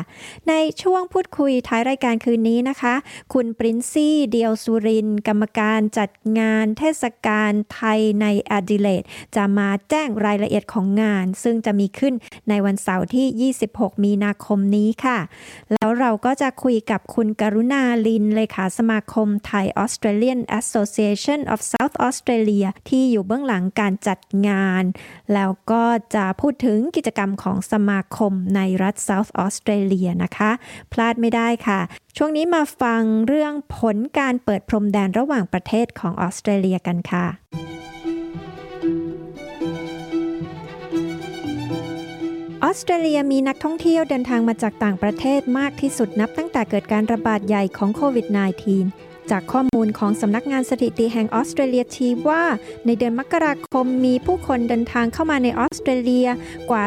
[0.50, 2.96] ในช่วงพูดคุยท้ายรายการคืนนี้นะคะ
[3.34, 9.04] คุณปรินซี่เดียวสุรินทร์กรรมการจัดงานเทศกาลไทยในแอดิเลด
[9.36, 12.14] จะมาแจ้งรายละเอียดของงาน ซึ่งจะมีขึ้น
[12.50, 15.20] ในวันเสาร์ที่ 26 มีนาคมนี้ค่ะ
[15.72, 24.84] แล้วเราก็จะคุยกับคุณกรุณาลินเลขาสมาคมไทย Australian Association of South Australia ที่อยู่เบื้องหลังการจัดงาน
[25.34, 25.84] แล้วก็
[26.16, 30.52] จะพูดถึงกิจกรรมของสมาคมในรัฐ South Australia นะคะ
[30.92, 31.80] พลาดไม่ได้ค่ะ
[32.18, 37.26] ช่วงนี้มาฟังเรื่องผลการเปิดพรมแดนระหว่างประเทศของออสเตรเลียกันค่ะ
[42.64, 48.28] ออสเตรเลียมีนักท่องเที่ยวเดินทางมาจากต่างประเทศมากที่สุดนับตั้งแต่เกิดการระบาดใหญ่ของโควิด
[48.72, 52.44] -19 จากข้อมูลของสำนักงานสถิติแห่งออสเตรเลียชี้ว่า
[52.86, 56.30] ในเดือนมกราคมมีผู้คนเดินทางเข้ามาในออสเตรเลีย
[56.70, 56.84] กว่า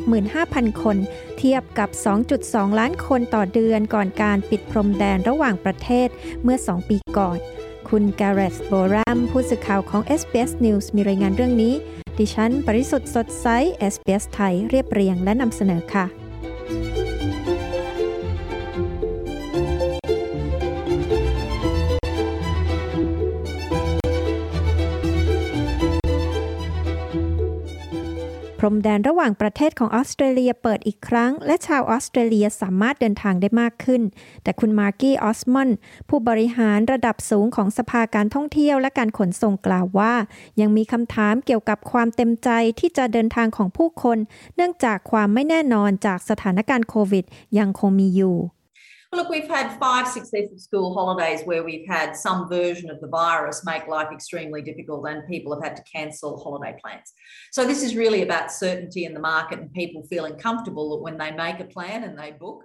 [0.00, 0.96] 265,000 คน
[1.38, 1.88] เทียบกับ
[2.34, 6.08] 2.2 ล้านคนต่อเดือนก่อนการปิดพรมแดนระหว่างประเทศ
[6.42, 7.38] เมื่อ 2 ปีก่อน
[7.88, 11.74] คุณกาเรสโบรัมผู้สื่อข่าวของ SBS News มีรายงานเรื่องนี้
[12.18, 13.46] ดิฉัน ปริสุทธ์สดใส
[13.92, 16.06] SBS ไทยเรียบเรียงและนำเสนอค่ะ
[28.58, 34.02] พรมแดนระหว่างประเทศของออสเตรเลียเปิดอีกครั้ง และชาวออสเตรเลียสามารถเดินทางได้มากขึ้น
[34.42, 35.70] แต่คุณมาร์กี้ออสมอน
[36.08, 40.14] ผู้บริหารระดับสูงของสภาการท่องเที่ยวและการขนส่งกล่าวว่า
[40.60, 44.18] ยังมีคำถามเกี่ยวกับความเต็มใจที่จะเดินทางของผู้คน
[44.56, 47.24] เนื่องจากความไม่แน่นอนจากสถานการณ์โควิด
[47.58, 48.36] ยังคงมีอยู่
[49.10, 53.64] Look, we've had five successive school holidays where we've had some version of the virus
[53.64, 57.14] make life extremely difficult and people have had to cancel holiday plans.
[57.50, 61.16] So, this is really about certainty in the market and people feeling comfortable that when
[61.16, 62.64] they make a plan and they book,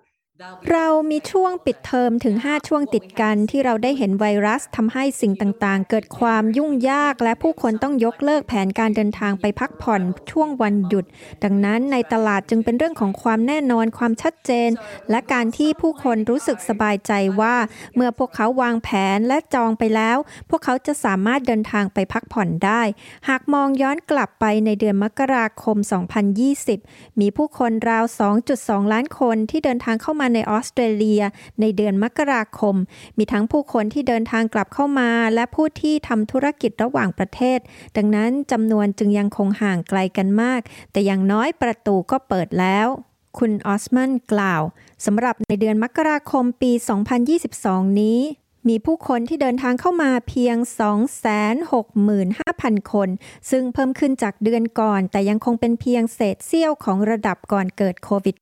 [0.71, 11.05] เรามีช่วงปิดเทอมถึง 5 ช่วงติดกันที่เราได้เห็นไวรัสทำให้สิ่งต่างๆ เกิดความยุ่งยากและผู้คนต้องยกเลิกแผนการเดินทางไปพักผ่อนช่วงวันหยุด
[11.43, 14.69] ดังนั้นในตลาดจึงเป็นเรื่องของความแน่นอนความชัดเจน
[15.09, 17.55] และการที่ผู้คนรู้สึกสบายใจว่า
[17.95, 20.17] เมื่อพวกเขาวางแผนและจองไปแล้ว
[20.49, 22.81] พวกเขาจะสามารถเดินทางไปพักผ่อนได้
[23.29, 25.77] หากมองย้อนกลับไปในเดือนมกราคม
[26.49, 28.05] 2020 มีผู้คนราว
[28.47, 31.23] 2.2 ล้านคนที่เดินทางเข้ามามาในออสเตรเลีย
[31.61, 32.75] ในเดือนมกราคม
[33.17, 37.59] มีทั้งผู้คนที่เดินทางกลับเข้ามา และผู้ที่ทำธุรกิจระหว่างประเทศ
[37.97, 42.87] ดังนั้นจำนวนจึงยังคงห่างไกลกันมาก แต่อย่างน้อยประตูก็เปิดแล้ว
[43.37, 44.61] คุณออสมันกล่าว
[45.05, 46.71] สำหรับในเดือนมกราคมปี
[47.35, 48.19] 2022 นี้
[48.69, 50.57] มีผู้คนที่เดินทางเข้ามาเพียง
[51.73, 53.09] 265,000 คน
[53.51, 58.37] ซึ่งเพิ่มขึ้นจากเดือนก่อน แต่ยังคงเป็นเพียงเศษเสี้ยวของระดับก่อนเกิดโควิด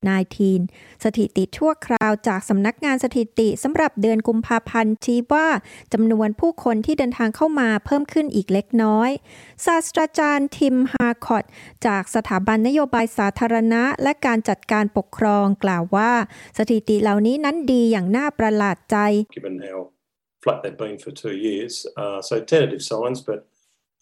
[0.50, 5.48] -19 สถิติชั่วคราวจากสำนักงานสถิติสำหรับเดือนกุมภาพันธ์ชี้ว่า
[5.94, 9.10] จำนวนผู้คนที่เดินทางเข้ามาเพิ่มขึ้นอีกเล็กน้อย
[9.66, 11.44] ศาสตราจารย์ทิมฮาร์คอต
[11.86, 16.12] จากสถาบันนโยบายสาธารณะ และการจัดการปกครองกล่าวว่า
[16.58, 18.98] สถิติเหล่านี้นั้นดีอย่างน่าประหลาดใจ
[20.42, 21.74] flat they've been for two years.
[21.96, 23.40] Uh, so tentative signs, but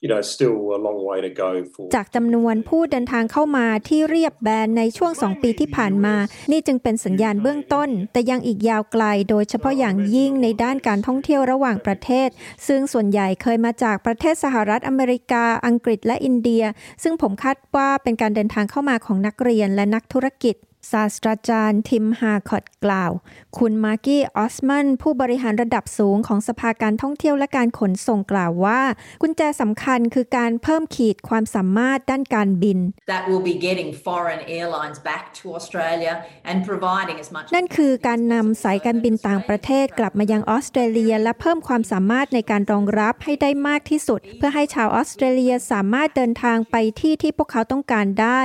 [0.01, 6.15] you know, still a long way to go for จากจำนวนผู้เดินทางเข้ามาที่เรียบแบนในช่วง 2 ปีที่ผ่านมา
[6.51, 12.29] นี่จึงเป็นสัญญาณเบื้องต้น แต่ยังอีกยาวไกล โดยเฉพาะอย่างยิ่งในด้านการท่องเที่ยวระหว่างประเทศ
[12.67, 16.63] ซึ่งส่วนใหญ่เคยมาจากประเทศสหรัฐอเมริกา อังกฤษและอินเดีย
[17.03, 20.55] ซึ่งผมคาดว่าเป็นการเดินทางเข้ามาของนักเรียนและนักธุรกิจ
[20.91, 23.11] ศาสตราจารย์ทิมฮาคอตกล่าว
[23.57, 28.81] คุณมาร์กี้ออสมัน ผู้บริหารระดับสูงของสภาการท่องเที่ยวและการขนส่งกล่าวว่า
[29.21, 32.77] กุญแจสำคัญคือการเพิ่มขีดความสามารถด้านการบิน
[33.13, 36.13] That will be getting foreign airlines back to Australia
[36.49, 48.41] and providing as much นั่นคือการนำสายการบินต่างประเทศกลับมายังออสเตรเลีย และเพิ่มความสามารถในการรองรับให้ได้มากที่สุด เพื่อให้ชาวออสเตรเลียสามารถเดินทางไปที่ที่พวกเขาต้องการได้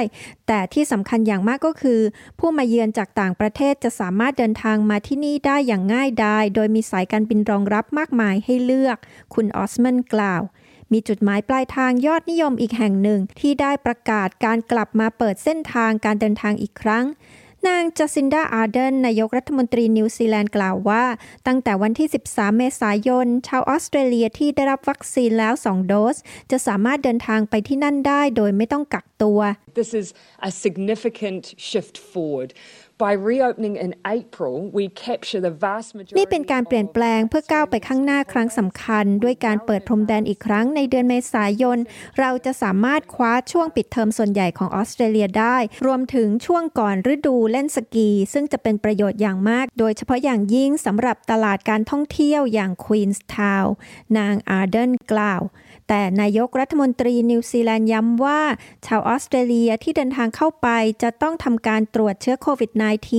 [0.48, 2.00] แต่ที่สำคัญอย่างมากก็คือ
[2.38, 8.98] ผู้มาเยือนจากต่างประเทศจะสามารถเดินทางมาที่นี่ได้อย่างง่ายดาย โดยมีสายการบินรองรับมากมายให้เลือก
[9.34, 10.42] คุณออสมันกล่าว
[10.92, 17.04] มีจุดหมายปลายทางยอดนิยมอีกแห่งหนึ่ง ที่ได้ประกาศการกลับมาเปิดเส้นทางการเดินทางอีกครั้ง
[17.68, 21.04] นางจัสินดาอาร์เดนนายกรัฐมนตรีนิวซีแลนด์กล่าวว่า
[21.46, 26.16] ตั้งแต่วันที่ 13 เมษายน ชาวออสเตรเลียที่ได้รับวัคซีนแล้ว 2 โดส
[26.50, 29.40] จะสามารถเดินทางไปที่นั่นได้โดยไม่ต้องกักตัว
[29.80, 30.08] This is
[30.48, 32.50] a significant shift forward
[36.18, 41.78] นี่เป็นการเปลี่ยนแปลงเพื่อก้าวไปข้างหน้าครั้งสำคัญ ด้วยการเปิดพรมแดนอีกครั้งในเดือนเมษายน
[42.18, 53.74] เราจะสามารถคว้าช่วงปิดเทอมส่วนใหญ่ของออสเตรเลียได้ รวมถึงช่วงก่อนฤดูเล่นสกี ซึ่งจะเป็นประโยชน์อย่างมาก โดยเฉพาะอย่างยิ่งสำหรับตลาดการท่องเที่ยวอย่างควีนส์ทาวน์
[54.18, 55.42] นางอาร์เดนกล่าว
[55.88, 58.40] แต่นายกรัฐมนตรีนิวซีแลนด์ย้ำว่า
[58.86, 60.68] ชาวออสเตรเลียที่เดินทางเข้าไป
[61.02, 62.70] จะต้องทำการตรวจเชื้อโควิด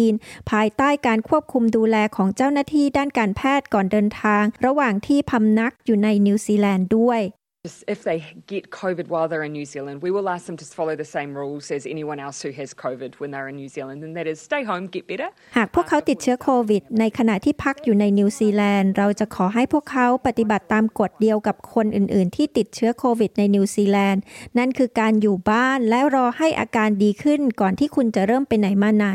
[0.01, 7.21] -19 ภายใต้การควบคุมดูแลของเจ้าหน้าที่ด้านการแพทย์ก่อนเดินทาง ระหว่างที่พำนักอยู่ในนิวซีแลนด์ด้วย
[7.65, 8.19] If they
[8.53, 11.31] get COVID while they're in New Zealand, we will ask them to follow the same
[11.41, 14.37] rules as anyone else who has COVID when they're in New Zealand, and that is
[14.49, 15.29] stay home, get better.
[15.57, 24.21] หากพวกเขาติดเชื้อโควิด ในขณะที่พักอยู่ในนิวซีแลนด์ เราจะขอให้พวกเขาปฏิบัติตามกฎเดียวกับคนอื่น ๆ ที่ติดเชื้อโควิดในนิวซีแลนด์
[24.57, 29.07] นั่นคือการอยู่บ้านและรอให้อาการดีขึ้นก่อนที่คุณจะเริ่มไปไหนมาไหน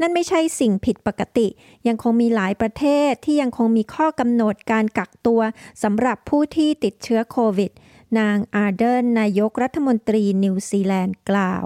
[0.00, 1.48] นั่นไม่ใช่สิ่งผิดปกติ
[1.88, 5.40] ยังคงมีหลายประเทศที่ยังคงมีข้อกำหนดการกักตัว
[5.82, 7.72] สำหรับผู้ที่ติดเชื้อโควิด
[8.18, 11.64] นางอาร์เดนนายกรัฐมนตรีนิวซีแลนด์กล่าว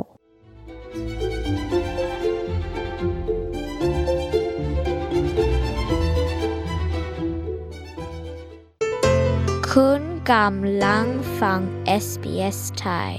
[9.72, 11.06] คุณกำลัง
[11.40, 11.60] ฟัง
[12.04, 13.12] SBS Thai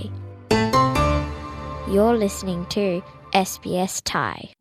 [1.93, 2.86] You're listening to
[3.49, 4.61] SBS Thai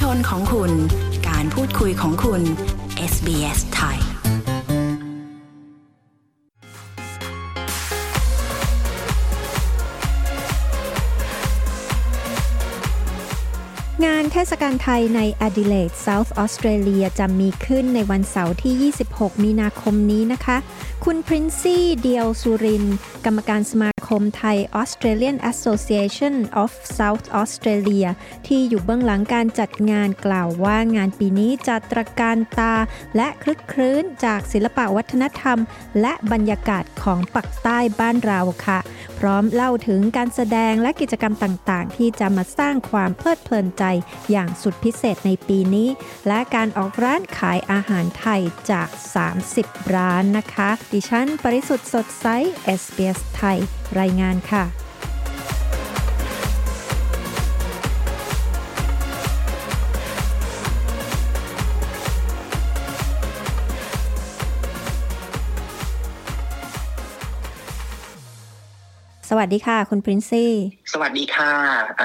[0.00, 0.72] ชนของคุณ
[1.28, 2.42] การพูดคุยของคุณ
[3.12, 3.98] SBS ไทย
[14.04, 20.56] งานเทศกาลไทยใน Adelaide South Australia จะมีขึ้นในวันเสาร์ที่ 26 มีนาคมนี้นะคะ
[21.04, 22.84] คุณพรินซี่เดียวสุริน
[23.24, 28.08] กรรมการสมา คมไทย Australian Association of South Australia
[28.46, 32.74] ที่อยู่เบื้องหลังการจัดงานกล่าวว่างานปีนี้จะตระการตา
[33.16, 35.58] และคลึกคลื้นจากศิลปะวัฒนธรรม
[36.00, 38.78] และบรรยากาศของปักใต้บ้านเราค่ะ
[39.18, 43.84] พร้อมเล่าถึงการแสดงและกิจกรรมต่างๆ ที่จะมาสร้างความเพลิดเพลินใจ
[44.30, 45.88] อย่างสุดพิเศษในปีนี้
[46.28, 48.40] และการออกร้านขายอาหารไทย
[48.70, 48.88] จาก
[49.42, 52.26] 30 ร้านนะคะ ดิฉัน ปริสุทธ์สดใส
[52.80, 53.58] SBS ไทย
[54.00, 54.64] รายงานค่ะ
[69.30, 70.52] สวัสดีค่ะ คุณพรินซี่
[70.92, 71.52] สวัสดีค่ะ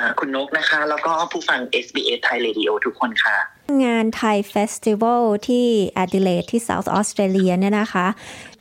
[0.02, 3.38] ะคุณนกนะคะ แล้วก็ผู้ฟัง SBS Thai Radio ทุกคนค่ะ
[3.86, 5.68] งานไทยเฟสติวัลที่
[6.04, 8.08] Adelaide ที่ South Australia เนี่ยนะคะ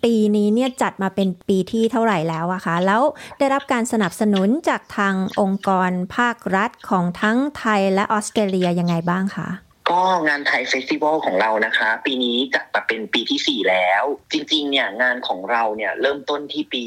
[0.05, 3.03] ปีนี้เนี่ยจัดมาเป็นปีที่เท่าไหร่แล้วอะคะ แล้ว
[3.39, 9.49] ได้รับการสนับสนุนจากทางองค์กรภาครัฐของทั้งไทยและออสเตรเลียยังไงบ้างคะ
[9.91, 16.83] ก็งานไทยเฟสติวัลของเรานะคะ ปีนี้จัดมาเป็นปีที่ 4 แล้ว จริงๆเนี่ยงานของเราเนี่ยเริ่มต้นที่ปี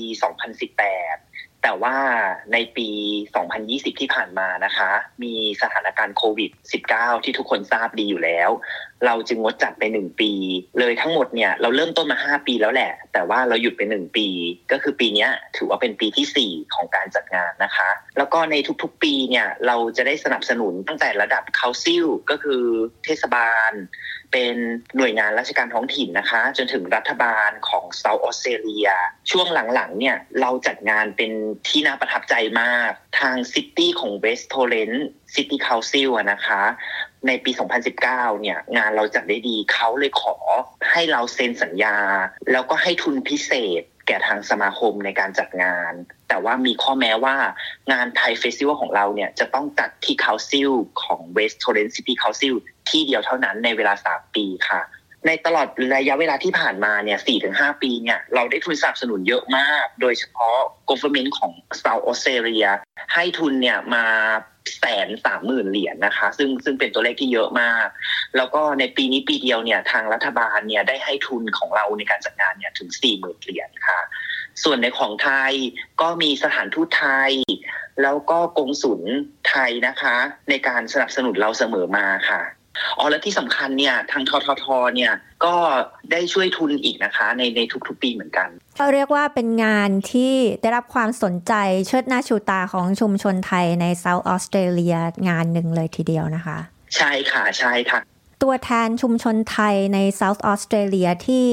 [0.67, 1.30] 2018
[1.63, 1.97] แต่ว่า
[2.53, 2.89] ในปี
[3.45, 4.91] 2020 ที่ผ่านมานะคะ
[5.23, 6.51] มีสถานการณ์โควิด
[6.87, 8.49] -19 ที่ทุกคนทราบดีอยู่แล้ว
[9.05, 10.31] เราจึงงดจัดไป 1 ปี
[10.79, 14.27] เลยทั้งหมดเนี่ยเราเริ่มต้นมา 5 ปีแล้วแหละ แต่ว่าเราหยุดไป 1 ปี
[14.71, 22.63] ก็คือปีนี้ถือว่าเป็นปีที่ 4 ของการจัดงานนะคะ แล้วก็ในทุกๆปีเนี่ยเราจะได้สนับสนุนตั้งแต่ระดับคาซิลก็คือ
[23.05, 23.71] เทศบาล
[24.31, 24.55] เป็น
[24.97, 28.89] หน่วยงานราชการท้องถิ่นนะคะ จนถึงรัฐบาลของเซาท์ออสเตรเลีย
[29.31, 31.31] ช่วงหลังๆเนี่ยเราจัดงานเป็น
[31.67, 34.91] ที่น่าประทับใจมาก ทาง City ของ West Torrens
[35.35, 36.61] City Council นะคะ
[37.27, 37.51] ในปี
[37.97, 40.35] 2019 เนี่ย งานเราจัดได้ดีเขาเลยขอ
[40.91, 41.97] ให้เราเซ็นสัญญา
[42.51, 45.93] แล้วก็ให้ทุนพิเศษแก่ทางสมาคมในการจัดงาน
[46.31, 47.35] แต่ว่ามีข้อแม้ว่า
[47.91, 50.71] งาน Thai Festival ของเราเนี่ยจะต้องจัดที่ Council
[51.03, 52.55] ของ West Torrens City Council
[52.89, 54.81] ที่เดียวเท่านั้นในเวลา3ปีค่ะ
[55.27, 57.19] ในตลอดระยะเวลาที่ผ่านมาเนี่ย
[57.51, 60.57] 4-5ปีเนี่ยเราได้ทุนสนับสนุนเยอะมาก โดยเฉพาะ
[60.89, 61.51] government ของ
[61.83, 62.69] South Australia
[63.13, 64.05] ให้ทุนเนี่ยมา
[64.79, 67.87] แสนสามหมื่นเหรียญนะคะ ซึ่งซึ่งเป็นตัวเลขที่เยอะมาก
[68.37, 73.99] แล้วก็ในปีนี้ปีเดียวเนี่ยทางรัฐบาลเนี่ยได้ให้ทุนของเราในการจัดงานเนี่ยถึงสี่หมื่นเหรียญค่ะ
[74.63, 75.53] ส่วนในของไทย
[76.01, 77.31] ก็มีสถานทูตไทย
[78.01, 79.01] แล้วก็กงสุล
[79.49, 80.15] ไทยนะคะ
[80.49, 82.41] ในการสนับสนุนเราเสมอมาค่ะ
[82.97, 85.13] อ๋อและที่สำคัญเนี่ยทางทททเนี่ย
[85.45, 85.55] ก็
[86.11, 91.53] ได้ช่วยทุนอีกนะคะ ในในทุกๆปีเหมือนกันก็เรียกว่าเป็นงานที่ได้รับความสนใจ
[91.87, 94.95] เชิดหน้าชูตาของชุมชนไทยในเซาท์ออสเตรเลีย
[95.29, 96.57] งานหนึ่งเลยทีเดียวนะคะ
[96.95, 97.99] ใช่ค่ะใช่ค่ะ
[98.43, 101.45] ตัวแทนชุมชนไทยในเซาท์ออสเตรเลียที่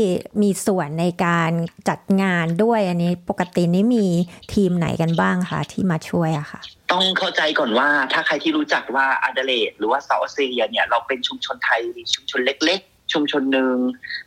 [0.42, 1.52] มีส่วนในการ
[1.88, 4.06] จัดงานด้วยอันนี้ปกตินี้มี
[4.54, 6.60] ทีมไหนกันบ้างคะที่มาช่วยอะค่ะ
[6.92, 11.80] ต้องเข้าใจก่อนว่าถ้าใครที่รู้จักว่าแอดิเลดหรือว่าเซาท์ออสเตรเลียเนี่ยเราเป็นชุมชนไทย
[12.14, 13.74] ชุมชนเล็ก ๆ ชุมชนหนึ่ง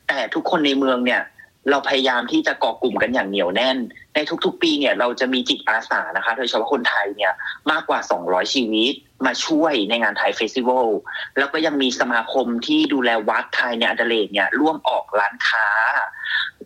[0.08, 1.22] แต่ทุกคนในเมืองเนี่ย
[1.70, 3.78] เราพยายามที่จะเกาะกลุ่มกันอย่างเหนียวแน่น
[4.16, 7.34] ในทุกๆ ปีเนี่ยเราจะมีจิตอาสานะคะโดยเฉพาะคนไทยเนี่ย
[7.72, 8.94] มากกว่า 200 ชีวิต
[9.26, 10.88] มาช่วยในงาน Thai Festival
[11.38, 15.68] แล้วก็ยังมีสมาคมที่ดูแลวัดไทยในแอดิเลดเนี่ยร่วมออกร้านค้า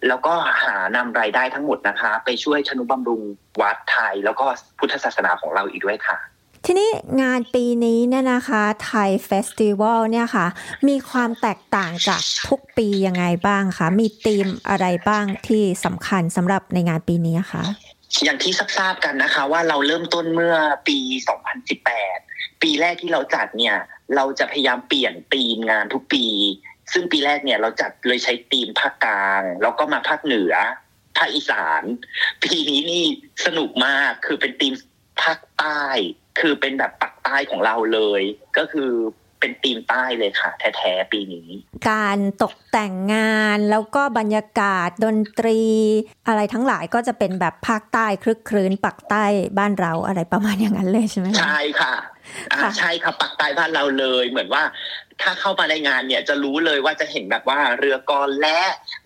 [0.07, 3.22] แล้วก็หานำรายได้ทั้งหมดนะคะ ไปช่วยทำนุบำรุง
[3.61, 4.45] วัดไทยแล้วก็
[4.80, 6.17] พุทธศาสนาของเราอีกด้วยค่ะ
[6.66, 6.89] ทีนี้
[7.22, 10.47] งานปีนี้เนี่ยนะคะไทยเฟสติวัลเนี่ยค่ะ
[10.88, 17.63] มีความแตกต่างจากทุกปียังไงบ้างคะมีธีมอะไรบ้างที่สำคัญสำหรับในงานปีนี้คะ
[18.24, 20.55] อย่างที่ทราบกันนะคะ ว่าเราเริ่มต้นเมื่อ
[20.88, 20.97] ปี
[21.80, 23.76] 2018 ปีแรกที่เราจัดเนี่ย
[24.16, 26.26] เราจะพยายามเปลี่ยนธีมงานทุกปี
[26.93, 30.53] ซึ่งปีแรกเนี่ยเราจัดเลยใช้ธีมภาคกลาง แล้วก็มาภาคเหนือ
[31.18, 31.84] ภาคอีสาน
[32.43, 33.03] ปีนี้นี่
[33.45, 34.74] สนุกมากคือเป็นธีม
[35.24, 35.84] ภาคใต้
[36.39, 38.21] คือเป็นแบบปักใต้ของเราเลย
[38.57, 38.91] ก็คือ
[39.39, 41.47] เป็นธีมใต้เลยค่ะ แท้ๆปีนี้
[41.89, 45.61] การตกแต่งงานแล้วก็บรรยากาศดนตรี
[46.27, 49.25] อะไรทั้งหลายก็จะเป็นแบบภาคใต้คลึกครื้นปักใต้
[49.57, 51.93] บ้านเราอะไรประมาณอย่างนั้นเลยใช่ไหมใช่ค่ะ
[52.53, 54.63] อ่าใช่ค่ะปักใต้บ้านเราเลย เหมือนว่า
[55.22, 58.61] ถ้าเข้ามาในงานเนี่ยจะรู้เลยว่าจะเห็นแบบว่าเรือกอและ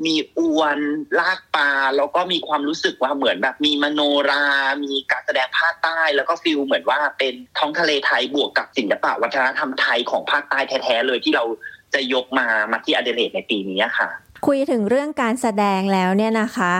[0.05, 0.79] มีอวน
[1.19, 4.45] ลากปลาแล้วก็มีความรู้สึกว่าเหมือนแบบมีมโนรา
[4.85, 11.45] มีการแสดงภาคใต้ แล้วก็ฟิลเหมือนว่าเป็นท้องทะเลไทยบวกกับศิลปะวัฒนธรรมไทยของภาคใต้แท้ๆเลยที่เรา
[11.93, 14.09] จะยกมามาที่อเดเลดในปีนี้ค่ะ
[14.47, 16.73] คุยถึงเรื่องการแสดงแล้วเนี่ยนะคะ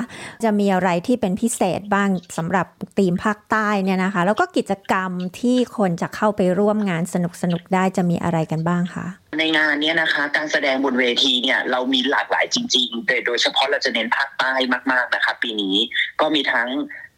[0.44, 2.68] จะมีอะไรที่เป็นพิเศษบ้างสำหรับ
[3.00, 9.06] ทีมภาคใต้เนี่ยนะคะ แล้วก็กิจกรรมที่คนจะเข้าไปร่วมงานสนุกสนุกได้จะมีอะไรกันบ้างคะ
[9.40, 14.54] ในงานเนี้ยนะคะ การแสดงบนเวทีเนี่ยเรามีหลากหลายจริงๆแต่โดยเฉพาะเราจะเน้นภาคใต้
[14.92, 15.76] มากๆนะคะ ปีนี้
[16.22, 16.70] ก็มีทั้ง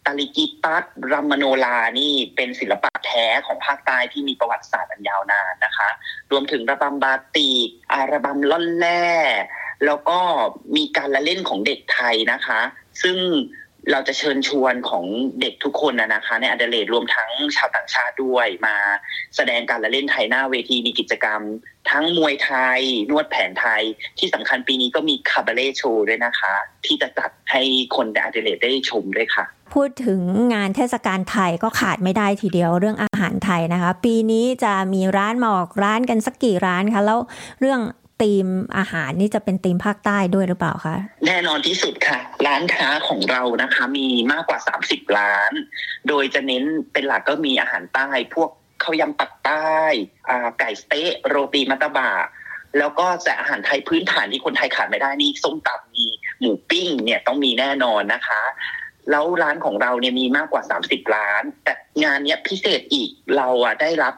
[0.05, 5.89] ตาลิกิตัสรัมโนลานี่เป็นศิลปะแท้ของภาคใต้ที่มีประวัติศาสตร์อันยาวนานนะคะ
[6.31, 7.51] รวมถึงระบำบาติ
[7.93, 9.07] อาระบำล่อนแร่
[9.85, 10.19] แล้วก็
[10.75, 12.59] มีการละเล่นของเด็กไทยนะคะ
[13.01, 13.17] ซึ่ง
[13.91, 15.05] เราจะเชิญชวนของ
[15.41, 18.75] เด็กทุกคนนะนะคะ ในอเดเลดรวมทั้งชาวต่างชาติด้วยมา
[19.35, 21.41] แสดงการละเล่นไทยหน้าเวทีมีกิจกรรม
[21.89, 23.83] ทั้งมวยไทย นวดแผนไทย
[24.19, 26.53] ที่สำคัญปีนี้ก็มีคาบาเล่โชว์ด้วยนะคะ
[26.85, 27.61] ที่จะจัดให้
[27.95, 30.21] คนในอเดเลดได้ชมด้วยค่ะ พูดถึง
[30.53, 37.19] งานเทศกาลไทยก็ขาดไม่ได้ทีเดียวเรื่องอาหารไทยนะคะ ปีนี้จะมีร้านมาออกร้านกันสักกี่ร้านคะ แล้ว
[37.59, 37.81] เรื่อง
[38.21, 38.47] ธีม
[38.77, 40.95] อาหารนี่จะเป็นธีมภาคใต้ด้วยหรือเปล่าคะ
[41.27, 45.51] แน่นอนที่สุดค่ะ ร้านค้าของเรานะคะ มีมากกว่า 30 ร้าน
[46.07, 46.63] โดยจะเน้น
[46.93, 48.49] เป็นหลักก็มีอาหารใต้พวก
[48.83, 49.71] ข้าวยำปักใต้
[50.29, 52.11] อ่าไก่สเต๊ะโรตีมัตตบะ
[52.77, 56.05] แล้วก็แต่อาหารไทยพื้นฐานที่คนไทยขาดไม่ได้นี่ส้มตำมี
[56.39, 58.41] หมูปิ้งเนี่ยต้องมีแน่นอนนะคะ
[59.11, 64.13] แล้วร้านของเราเนี่ยมีมากกว่า 30 ร้าน แต่งานเนี้ยพิเศษอีกเราอะได้รับ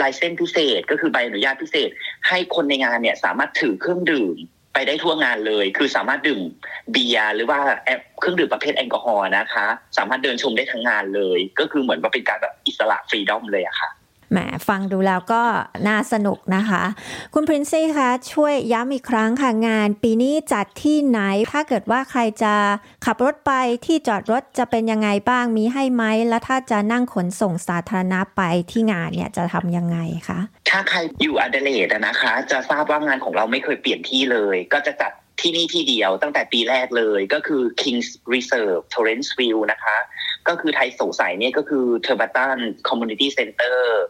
[0.00, 1.90] ลายเส้นพิเศษก็คือใบอนุญาตพิเศษ
[2.28, 4.36] ให้คนในงานเนี่ยสามารถถือเครื่องดื่ม
[4.74, 6.40] ไปได้ทั่วงานเลย คือสามารถดื่ม
[6.92, 9.66] เบียร์หรือว่าแอปเครื่องดื่มประเภทแอลกอฮอล์นะคะ
[9.98, 13.90] สามารถเดินชมได้ทั้งงานเลย ก็คือเหมือนว่าเป็นการแบบอิสระฟรีดอมเลยอะค่ะ
[14.30, 15.42] แหมฟังดูแล้วก็
[15.88, 16.82] น่าสนุกนะคะ
[17.34, 21.20] คุณพรินซี่คะช่วยย้ำอีกครั้งค่ะงาน ปีนี้จัดที่ไหน
[21.52, 22.54] ถ้าเกิดว่าใครจะ
[23.04, 23.52] ขับรถไป
[23.86, 29.98] ที่จอดรถจะเป็นยังไงบ้างมีให้ไหม แล้วถ้าจะนั่งขนส่งสาธารณะไปที่งานเนี่ยจะทำยังไง
[30.28, 30.38] คะ
[30.70, 35.12] ถ้าใครอยู่อเดเลดนะคะ จะทราบว่างานของเราไม่เคยเปลี่ยนที่เลย ก็จะจัด
[35.42, 39.96] ที่นี่ที่เดียวตั้งแต่ปีแรกเลยก็คือ Kings Reserve Torrensville นะคะ
[40.48, 42.56] ก็คือไทยสงสัยเนี่ยก็คือ t u r b a t o n
[42.88, 44.04] Community Center อร์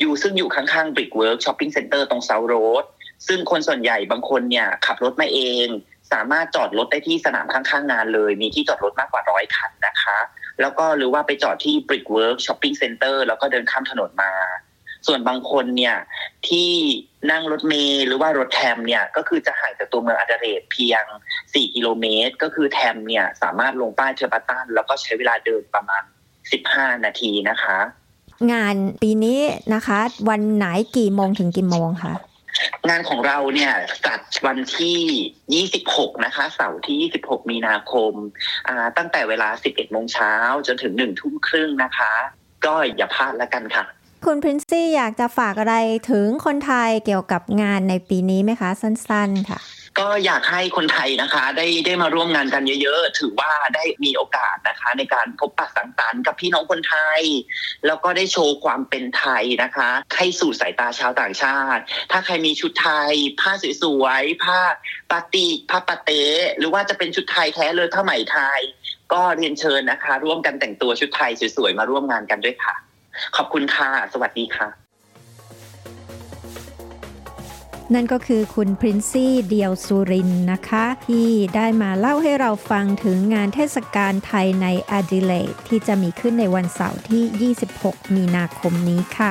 [0.00, 2.84] อยู่ซึ่งอยู่ข้างๆ Brickwork Shopping Center ตรง South Road
[3.26, 5.66] ซึ่งคนส่วนใหญ่บางคนเนี่ยขับรถมาเอง
[6.12, 10.18] สามารถจอดรถได้ที่สนามข้างๆงานเลย มีที่จอดรถมากกว่าร้อยคันนะคะ
[10.60, 14.32] แล้วก็หรือว่าไปจอดที่ Brickwork Shopping Center แล้วก็เดินข้ามถนนมา
[15.06, 15.96] ส่วนบางคนเนี่ย
[16.48, 16.70] ที่
[17.30, 21.04] นั่งรถเมล์หรือว่ารถแทมเนี่ยก็คือจะห่างจากตัวเมืองอาดาเรดเพียง
[21.40, 26.02] 4 กิโลเมตร ก็คือแทมเนี่ยสามารถลงป้ายเทอร์บัตตันแล้วก็ใช้เวลาเดินประมาณ
[26.52, 27.78] 15 นาทีนะคะ
[28.52, 29.40] งานปีนี้
[29.74, 30.66] นะคะ วันไหน
[30.96, 32.14] กี่โมงถึงกี่โมงคะ
[32.88, 33.72] งานของเราเนี่ย
[34.06, 38.12] จัดวันที่ 26 นะคะ เสาร์ที่ 26 มีนาคม
[38.68, 40.34] อ่าตั้งแต่เวลา 11 โมงเช้า
[40.66, 42.12] จนถึง 1 ทุ่มครึ่งนะคะ
[42.64, 43.84] ก็อย่าพลาดแล้วกันค่ะ
[44.26, 45.74] คุณพรินซี่อยากจะฝากอะไร
[46.10, 49.60] ถึงคนไทยเกี่ยวกับงานในปีนี้ไหมคะ สั้นๆค่ะ
[49.98, 57.20] ก็อยากให้คนไทยนะคะ ได้ได้มาร่วมงานกันเยอะๆ ถือว่าได้มีโอกาสนะคะ ในการพบปะสังสรรค์กับพี่น้องคนไทย
[57.86, 63.52] แล้วก็ได้โชว์ความเป็นไทยนะคะ ให้สู่สายตาชาวต่างชาติ ถ้าใครมีชุดไทย ผ้า
[63.82, 64.60] สวยๆผ้า
[65.10, 66.10] ปาติผ้าปาเต
[66.58, 68.60] หรือว่าจะเป็นชุดไทยแท้เลยผ้าไหมไทย
[69.12, 72.76] ก็เรียนเชิญนะคะ ร่วมกันแต่งตัวชุดไทยสวยๆมาร่วมงานกันด้วยค่ะ
[73.36, 74.68] ขอบคุณค่ะ สวัสดีค่ะ
[77.94, 89.30] นั่นก็คือคุณพรินซี่เดียวสุรินนะคะ ที่ได้มาเล่าให้เราฟังถึงงานเทศกาลไทยในอดิเลดที่จะมีขึ้นในวันเสาร์ที่ 26 มีนาคมนี้ค่ะ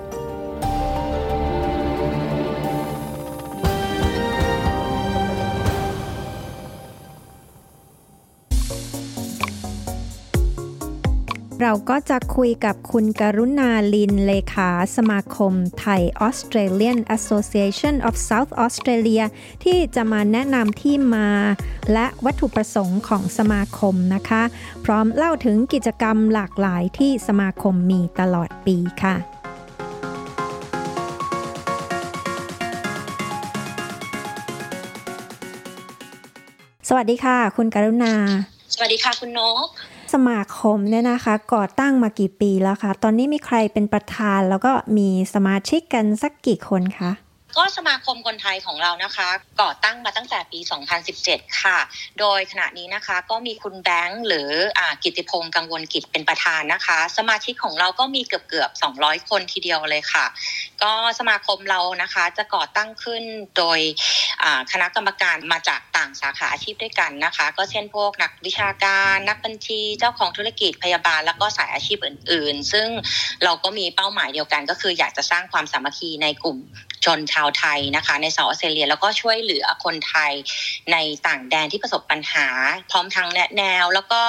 [11.61, 19.25] เราก็จะคุยกับคุณกรุณาลินเลขาสมาคมไทย Australian Association of South Australia
[19.63, 21.29] ที่จะมาแนะนำที่มา
[21.93, 24.43] และวัตถุประสงค์ของสมาคมนะคะ
[24.85, 29.15] พร้อมเล่าถึงกิจกรรมหลากหลายที่สมาคมมีตลอดปีค่ะ
[36.89, 38.13] สวัสดีค่ะ คุณกรุณา
[38.73, 39.67] สวัสดีค่ะ คุณนก
[40.13, 47.11] สมาคมเนี่ยนะคะก่อตั้งมากี่ปีแล้วคะ ตอนนี้มีใครเป็นประธานแล้วก็มีสมาชิกกันสักกี่คนคะ
[47.57, 49.29] ก็สมาคมคนไทยของเรานะคะ
[49.61, 50.59] ก่อตั้งมาตั้งแต่ปี
[51.09, 51.77] 2017 ค่ะ
[52.19, 54.49] โดยขณะนี้นะคะก็มีคุณแบงค์หรือ
[54.79, 60.25] อกิติพงศ์กังวลกิจเป็นประธานนะคะ สมาชิกของเราก็มีเกือบเกือบ 200 คนทีเดียวเลยค่ะ
[60.83, 63.23] ก็สมาคมเรานะคะจะก่อตั้งขึ้น
[63.57, 63.79] โดย
[64.71, 72.87] คณะกรรมการมาจากต่างสาขาอาชีพด้วยกันนะคะ ก็เช่นพวกนักวิชาการนักบัญชี เจ้าของธุรกิจพยาบาล แล้วก็สายอาชีพอื่น ๆ ซึ่ง
[73.43, 76.57] เราก็มีเป้าหมายเดียวกันก็คืออยากจะสร้างความสามัคคีในกลุ่ม
[77.05, 80.33] ชนชาวไทยนะคะ ในเซาท์ออสเตรเลียแล้วก็ช่วยเหลือคนไทย
[80.91, 82.47] ในต่างแดนที่ประสบปัญหา
[82.91, 84.21] พร้อมทั้งแนะแนว แล้วก็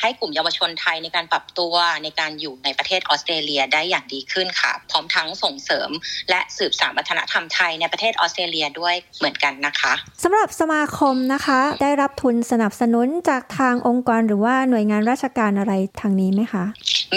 [0.00, 5.90] ให้กลุ่มเยาวชนไทยในการปรับตัวในการอยู่ในประเทศออสเตรเลียได้อย่างดีขึ้นค่ะ พร้อมทั้งส่งเสริม
[6.30, 9.92] และสืบสานวัฒนธรรมไทยในประเทศออสเตรเลียด้วยเหมือนกันนะคะ
[10.24, 16.64] สำหรับสมาคมนะคะ ได้รับทุนสนับสนุนจากทางองค์กรหรือว่าหน่วยงานราชการอะไรทางนี้ไหมคะ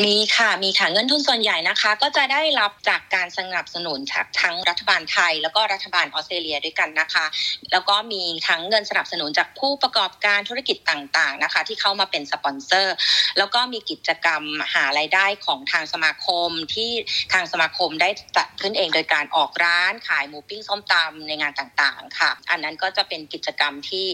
[0.04, 7.26] มีค่ะมีค่ะเงินทุนส่วนใหญ่นะคะ ก็จะได้รับจากการสนับสนุนจากทั้งรัฐบาลไทย แล้วก็รัฐบาลออสเตรเลียด้วยกันนะคะ
[7.72, 12.96] แล้วก็มีทั้งเงินสนับสนุนจากผู้ประกอบการธุรกิจต่างๆนะคะ ที่เข้ามาเป็นสปอนเซอร์
[13.38, 16.92] แล้วก็มีกิจกรรมหารายได้ของทางสมาคมที่
[17.34, 24.06] ทางสมาคมได้จัดขึ้นเองโดยการออกร้านขายหมูปิ้งส้มตำในงานต่างๆ ค่ะ อันนั้นก็จะเป็นกิจกรรมที่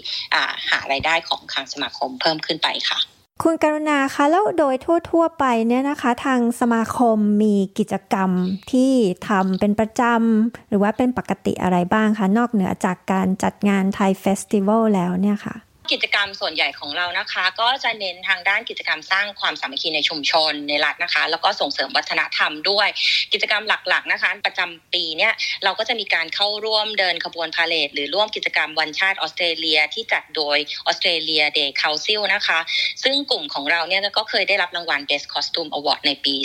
[0.69, 2.99] หารายได้ของทางสมาคมเพิ่มขึ้นไปค่ะ
[3.43, 4.75] คุณกรุณาคะแล้วโดย
[5.09, 8.31] ทั่ว ๆ ไปเนี่ยนะคะ ทางสมาคมมีกิจกรรม
[8.71, 8.91] ที่
[9.27, 15.55] ทำเป็นประจำหรือว่าเป็นปกติอะไรบ้างคะ นอกเหนือจากการจัดงานไทยเฟสติวัลแล้วเนี่ยค่ะ
[15.91, 22.87] กิจกรรมส่วนใหญ่ของเรานะคะ ก็จะเน้นทางด้านกิจกรรมสร้างความสามัคคีในชุมชนในรัฐนะคะ แล้วก็ส่งเสริมวัฒนธรรมด้วย
[23.33, 25.33] กิจกรรมหลักๆนะคะ ประจำปีเนี่ย
[25.63, 32.59] เราก็จะมีการเข้าร่วมเดินขบวนพาเลทหรือร่วมกิจกรรมวันชาติออสเตรเลียที่จัดโดยAustralia Day Council นะคะ
[33.03, 36.35] ซึ่งกลุ่มของเราเนี่ยก็เคยได้รับรางวัล Best Costume Award ในปี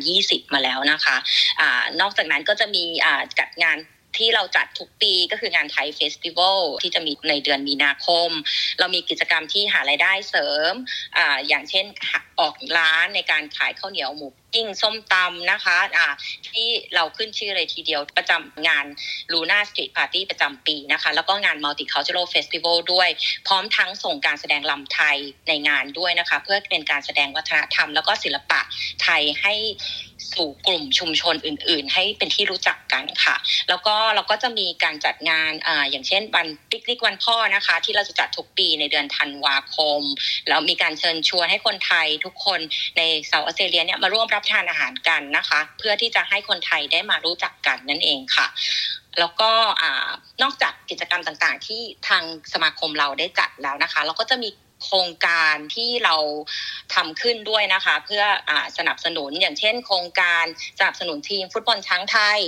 [0.00, 1.16] 2020 มาแล้วนะคะ
[1.60, 2.84] นอกจากนั้นก็จะมี
[3.38, 3.78] จัดงาน
[4.16, 8.30] ที่เราจัดทุกปีก็คืองาน Thai Festival ที่จะมีในเดือนมีนาคม
[8.78, 10.72] เรามีกิจกรรมที่หารายได้เสริม
[11.16, 11.86] ออย่างเช่น
[12.40, 16.10] ออกร้านในการขายข้าวเหนียวหมูปิ้งส้มตำนะคะ
[16.48, 18.86] ที่เราขึ้นชื่อเลยทีเดียวประจำงาน
[19.32, 23.08] Luna Street Party ประจำปีนะคะ แล้วก็งาน Multicultural Festival ด้วย
[23.46, 25.16] พร้อมทั้งส่งการแสดงลำไทย
[25.48, 28.60] ในงานด้วยนะคะ เพื่อเป็นการแสดงวัฒนธรรม แล้วก็ศิลปะ
[29.02, 29.54] ไทยให้
[30.34, 33.36] สู่กลุ่มชุมชนอื่น ๆ ให้เป็นที่รู้จักกันค่ะ
[33.68, 40.02] แล้วก็เราก็จะมีการจัดงานออย่างเช่นวันปิกนิกวันพ่อนะคะ ที่เราจะจัดทุกปีในเดือนธันวาคม
[40.48, 42.60] แล้วมีการเชิญชวนให้คนไทยทุกคน
[42.96, 48.46] ในเซาท์ออสเตรเลียเนี่ยมาร่วมรับทานอาหารกันนะคะ เพื่อที่จะให้คนไทยได้มารู้จักกันนั่นเองค่ะ
[49.18, 49.50] แล้วก็
[50.42, 52.22] นอกจากกิจกรรมต่างๆ ที่ทาง
[52.52, 54.48] สมาคมเราได้จัดแล้วนะคะ เราก็จะมี
[54.84, 56.16] โครงการที่เรา
[56.94, 60.44] ทำขึ้นด้วยนะคะ เพื่ออสนับสนุนอย่างเช่น โครงการ
[60.78, 62.40] สนับสนุนทีมฟุตบอลช้างไทย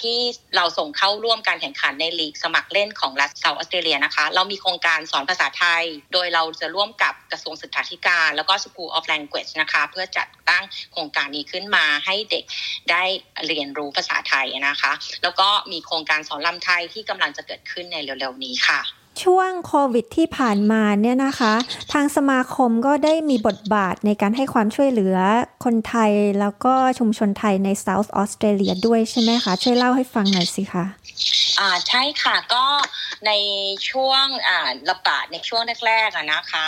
[0.00, 0.18] ที่
[0.56, 12.44] เราส่งเข้าร่วมการแข่งขันในลีกสมัครเล่นของรัฐเซาท์ออสเตรเลียนะคะ เรามีโครงการสอนภาษาไทย โดยเราจะร่วมกับกระทรวงศึกษาธิการ แล้วก็ School of Language นะคะ เพื่อจัดตั้งโครงการนี้ขึ้นมาให้เด็ก
[12.90, 13.04] ได้
[13.46, 21.54] เรียนรู้ภาษาไทยนะคะ แล้วก็มีโครงการสอนลำไทยที่กำลังจะเกิดขึ้นในเร็วๆนี้ค่ะ ช่วงโควิดที่ผ่านมาเนี่ยนะคะ
[21.92, 25.16] ทางสมาคมก็ได้มีบทบาทในการให้ความช่วยเหลือ
[25.64, 30.84] คนไทยแล้วก็ชุมชนไทยในเซาท์ออสเตรเลียด้วยใช่ไหมคะ ช่วยเล่าให้ฟังหน่อยสิคะ
[31.58, 32.64] อ่าใช่ค่ะก็
[33.26, 33.32] ใน
[33.90, 36.66] ช่วงอ่าระบาดในช่วงแรกๆอะนะคะ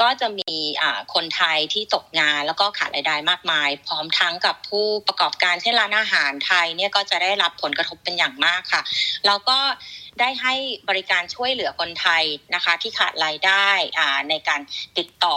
[0.00, 8.82] ก็จะมีอ่าคนไทยที่ตกงานแล้วก็ขาดรายได้มากมาย พร้อมทั้งกับผู้ประกอบการเช่นร้านอาหารไทยเนี่ยก็จะได้รับผลกระทบเป็นอย่างมากค่ะ
[9.26, 9.58] แล้วก็
[10.20, 10.54] ได้ให้
[10.88, 13.68] บริการช่วยเหลือคนไทยนะคะ ที่ขาดรายได้
[14.30, 14.60] ในการ
[14.98, 15.36] ติดต่อ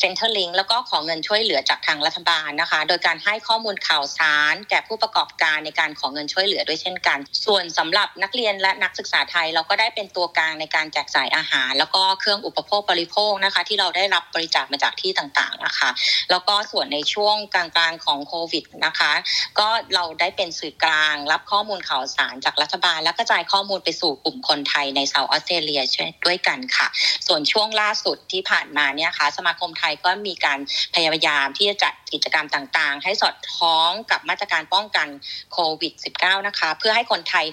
[0.00, 15.90] Centerlink แล้วก็ขอเงินช่วยเหลือจากทางรัฐบาลนะคะ โดยการให้ข้อมูลข่าวสาร แก่ผู้ประกอบการในการขอเงินช่วยเหลือด้วยเช่นกัน ส่วนสำหรับนักเรียนและนักศึกษาไทยเราก็ได้เป็นตัวกลางในการแจกจ่ายอาหาร แล้วก็เครื่องอุปโภคบริโภคนะคะ ที่เราได้รับบริจาคมาจากที่ต่างๆนะคะ
[16.30, 19.12] แล้วก็ส่วนในช่วงกลางๆของโควิดนะคะ
[19.58, 26.86] ก็เราได้เป็นสื่อกลาง รับข้อมูลข่าวสารจากรัฐบาล และกระจายข้อมูลไปสู่กลุ่มคนไทยในเซาท์ออสเตรเลียช่วยด้วยกันค่ะ
[27.26, 30.58] ส่วนช่วงล่าสุดที่ผ่านมาเนี่ยค่ะสมาคมไทยก็มีการ
[30.94, 35.08] พยายามที่จะจัดกิจกรรมต่างๆ ให้สอดคล้องกับมาตรการป้องกัน
[35.52, 37.46] โควิด -19 นะคะ เพื่อให้คนไทย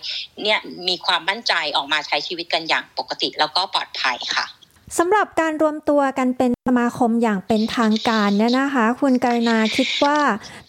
[0.43, 4.62] เนี่ยมีความมั่นใจออกมาใช้ชีวิตกันอย่างปกติแล้วก็ปลอดภัยค่ะ
[4.97, 10.17] สำหรับการรวมตัวกันเป็นสมาคมอย่างเป็นทางการเนี่ยนะคะ คุณกรนาคิดว่า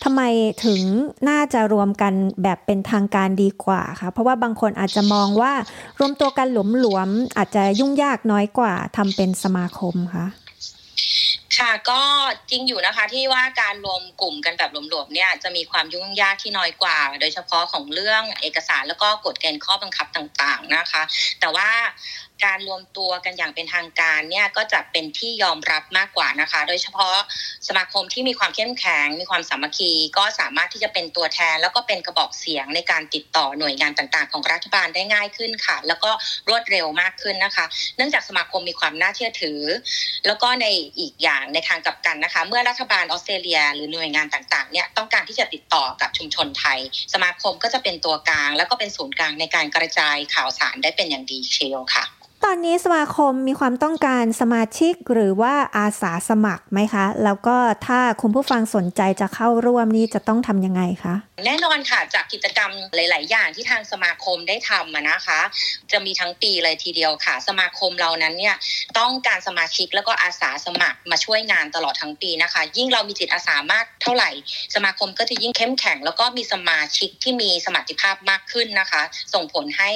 [0.04, 0.22] ทำไม
[0.64, 0.80] ถึง
[1.28, 2.12] น่าจะรวมกัน
[2.42, 5.52] แบบเป็นทางการดีกว่าคะเพราะว่าบางคนอาจจะมองว่า
[5.98, 10.26] รวมตัวกันหลวมๆอาจจะยุ่งยากน้อยกว่าทำเป็นสมาคมคะ
[11.58, 12.00] ค่ะก็
[12.50, 21.02] จริงอยู่นะคะที่ว่าการรวมกลุ่มกันแบบหลวมๆเนี่ยจะมีความยุ่งยากที่น้อยกว่า โดยเฉพาะของเรื่องเอกสารแล้วก็กฎเกณฑ์ข้อบังคับต่างๆนะคะ
[21.40, 21.68] แต่ว่า
[22.44, 27.14] การรวมตัวกันอย่างเป็นทางการเนี่ยก็จะเป็นที่ยอมรับมากกว่านะคะ โดยเฉพาะ
[27.68, 36.10] สมาคมที่มีความเข้มแข็ง มีความสามัคคี ก็สามารถที่จะเป็นตัวแทน แล้วก็เป็นกระบอกเสียงในการติดต่อหน่วยงานต่างๆ ของรัฐบาลได้ง่ายขึ้นค่ะ แล้วก็
[36.48, 37.64] รวดเร็วมากขึ้นนะคะ
[37.96, 39.60] เนื่องจากสมาคมมีความน่าเชื่อถือ
[40.26, 40.66] แล้วก็ใน
[40.98, 46.78] อีกอย่างในทางกลับกันนะคะ เมื่อรัฐบาลออสเตรเลีย หรือหน่วยงานต่างๆเนี่ยต้องการที่จะติดต่อกับชุมชนไทย
[47.14, 52.04] สมาคมก็จะเป็นตัวกลาง แล้วก็เป็นศูนย์กลางในการกระจายข่าวสารได้เป็นอย่างดีเชียวค่ะ
[52.48, 61.14] ตอนนี้สมาคมมีความต้องการสมาชิกหรือว่าอาสาสมัครไหมคะ แล้วก็ถ้าคุณผู้ฟังสนใจจะเข้าร่วมนี่จะต้องทำยังไงคะ
[61.46, 65.40] แน่นอนค่ะจากกิจกรรมหลาย ๆ อย่างที่ทางสมาคมได้ทำนะคะ
[65.92, 68.56] จะมีทั้งปีเลยทีเดียวค่ะ สมาคมเรานั้นเนี่ย
[68.98, 74.30] ต้องการสมาชิกแล้วก็อาสาสมัครมาช่วยงานตลอดทั้งปีนะคะ ยิ่งเรามีจิตอาสามากเท่าไหร่
[74.74, 79.02] สมาคมก็จะยิ่งเข้มแข็ง แล้วก็มีสมาชิกที่มีสมรรถภาพมากขึ้นนะคะ
[79.34, 79.90] ส่งผลให้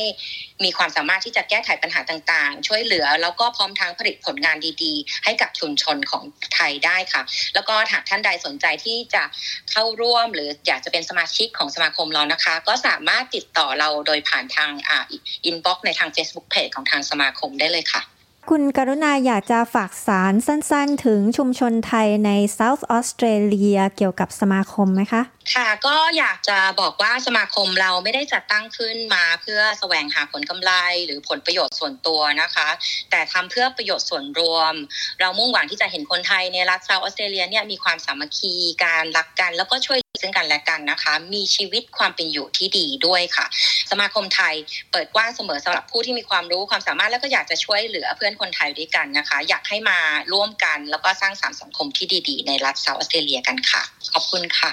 [0.64, 6.24] มีความสามารถที่จะแก้ไขปัญหาต่างๆ ช่วยเหลือ แล้วก็พร้อมทั้งผลิตผลงานดีๆ ให้กับชุมชนของ
[6.54, 7.22] ไทยได้ค่ะ
[7.54, 9.22] แล้วก็หากท่านใดสนใจที่จะ
[9.70, 14.98] เข้าร่วม หรืออยากจะเป็นสมาชิกของสมาคมเรานะคะ ก็สามารถติดต่อเราโดยผ่านทางอ่า
[15.44, 18.02] inbox ในทาง Facebook Page ของทางสมาคมได้เลยค่ะ
[18.50, 25.22] คุณกรุณาอยากจะฝากสารสั้นๆ ถึงชุมชนไทยในเซาท์ออสเตรเลียเกี่ยวกับสมาคมไหมคะ
[25.54, 30.72] ค่ะก็อยากจะบอกว่าสมาคมเราไม่ได้จัดตั้งขึ้นมาเพื่อแสวงหาผลกำไร
[31.06, 32.68] หรือผลประโยชน์ส่วนตัวนะคะ
[33.10, 34.74] แต่ทำเพื่อประโยชน์ส่วนรวม
[35.20, 43.46] เรามุ่งหวังที่จะเห็นคนไทยในรัฐเซาท์ออสเตรเลียเนี่ยมีความสามัคคีการรักกันแล้วก็ช่วย ซึ่งกันและกันนะคะ มีชีวิตความเป็นอยู่ที่ดีด้วยค่ะ
[43.90, 44.54] สมาคมไทย
[44.92, 49.98] เปิดกว้างเสมอสำหรับผู้ที่มีความรู้ความสามารถแล้วก็อยากจะช่วยเหลือเพื่อนคนไทยด้วยกันนะคะ อยากให้มา
[50.32, 54.70] ร่วมกันแล้วก็สร้างสรรค์สังคมที่ดี ๆ ในรัฐเซาท์ออสเตรเลียกันค่ะ ขอบคุณค่ะ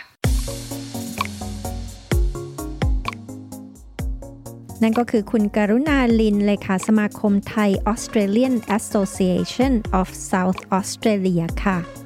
[4.84, 12.05] นั่นก็คือคุณกรุณาลินเลยค่ะ สมาคมไทย Australian Association of South Australia ค่ะ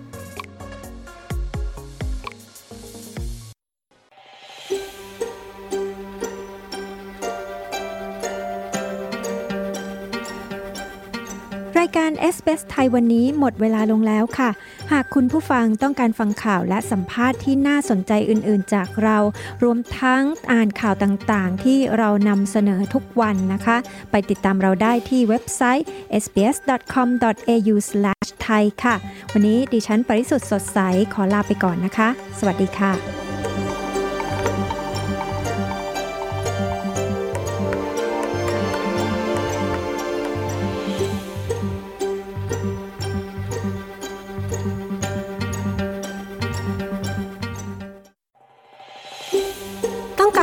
[12.19, 14.49] รายการ s อ s ไทยวันนี้หมดเวลาลงแล้วค่ะ
[14.91, 19.17] หากคุณผู้ฟังต้องการฟังข่าวและสัมภาษณ์ที่น่าสนใจอื่นๆ จากเรา
[19.63, 23.77] รวมทั้งอ่านข่าวต่างๆ ที่เรานำเสนอทุกวันนะคะ
[24.11, 25.85] ไปติดตามเราได้ที่เว็บไซต์
[26.23, 28.95] sbs.com.au/thai ค่ะ
[29.33, 30.79] วันนี้ดิฉันปริสุทธ์สดใส
[31.13, 32.09] ขอลาไปก่อนนะคะ
[32.39, 33.18] สวัสดีค่ะ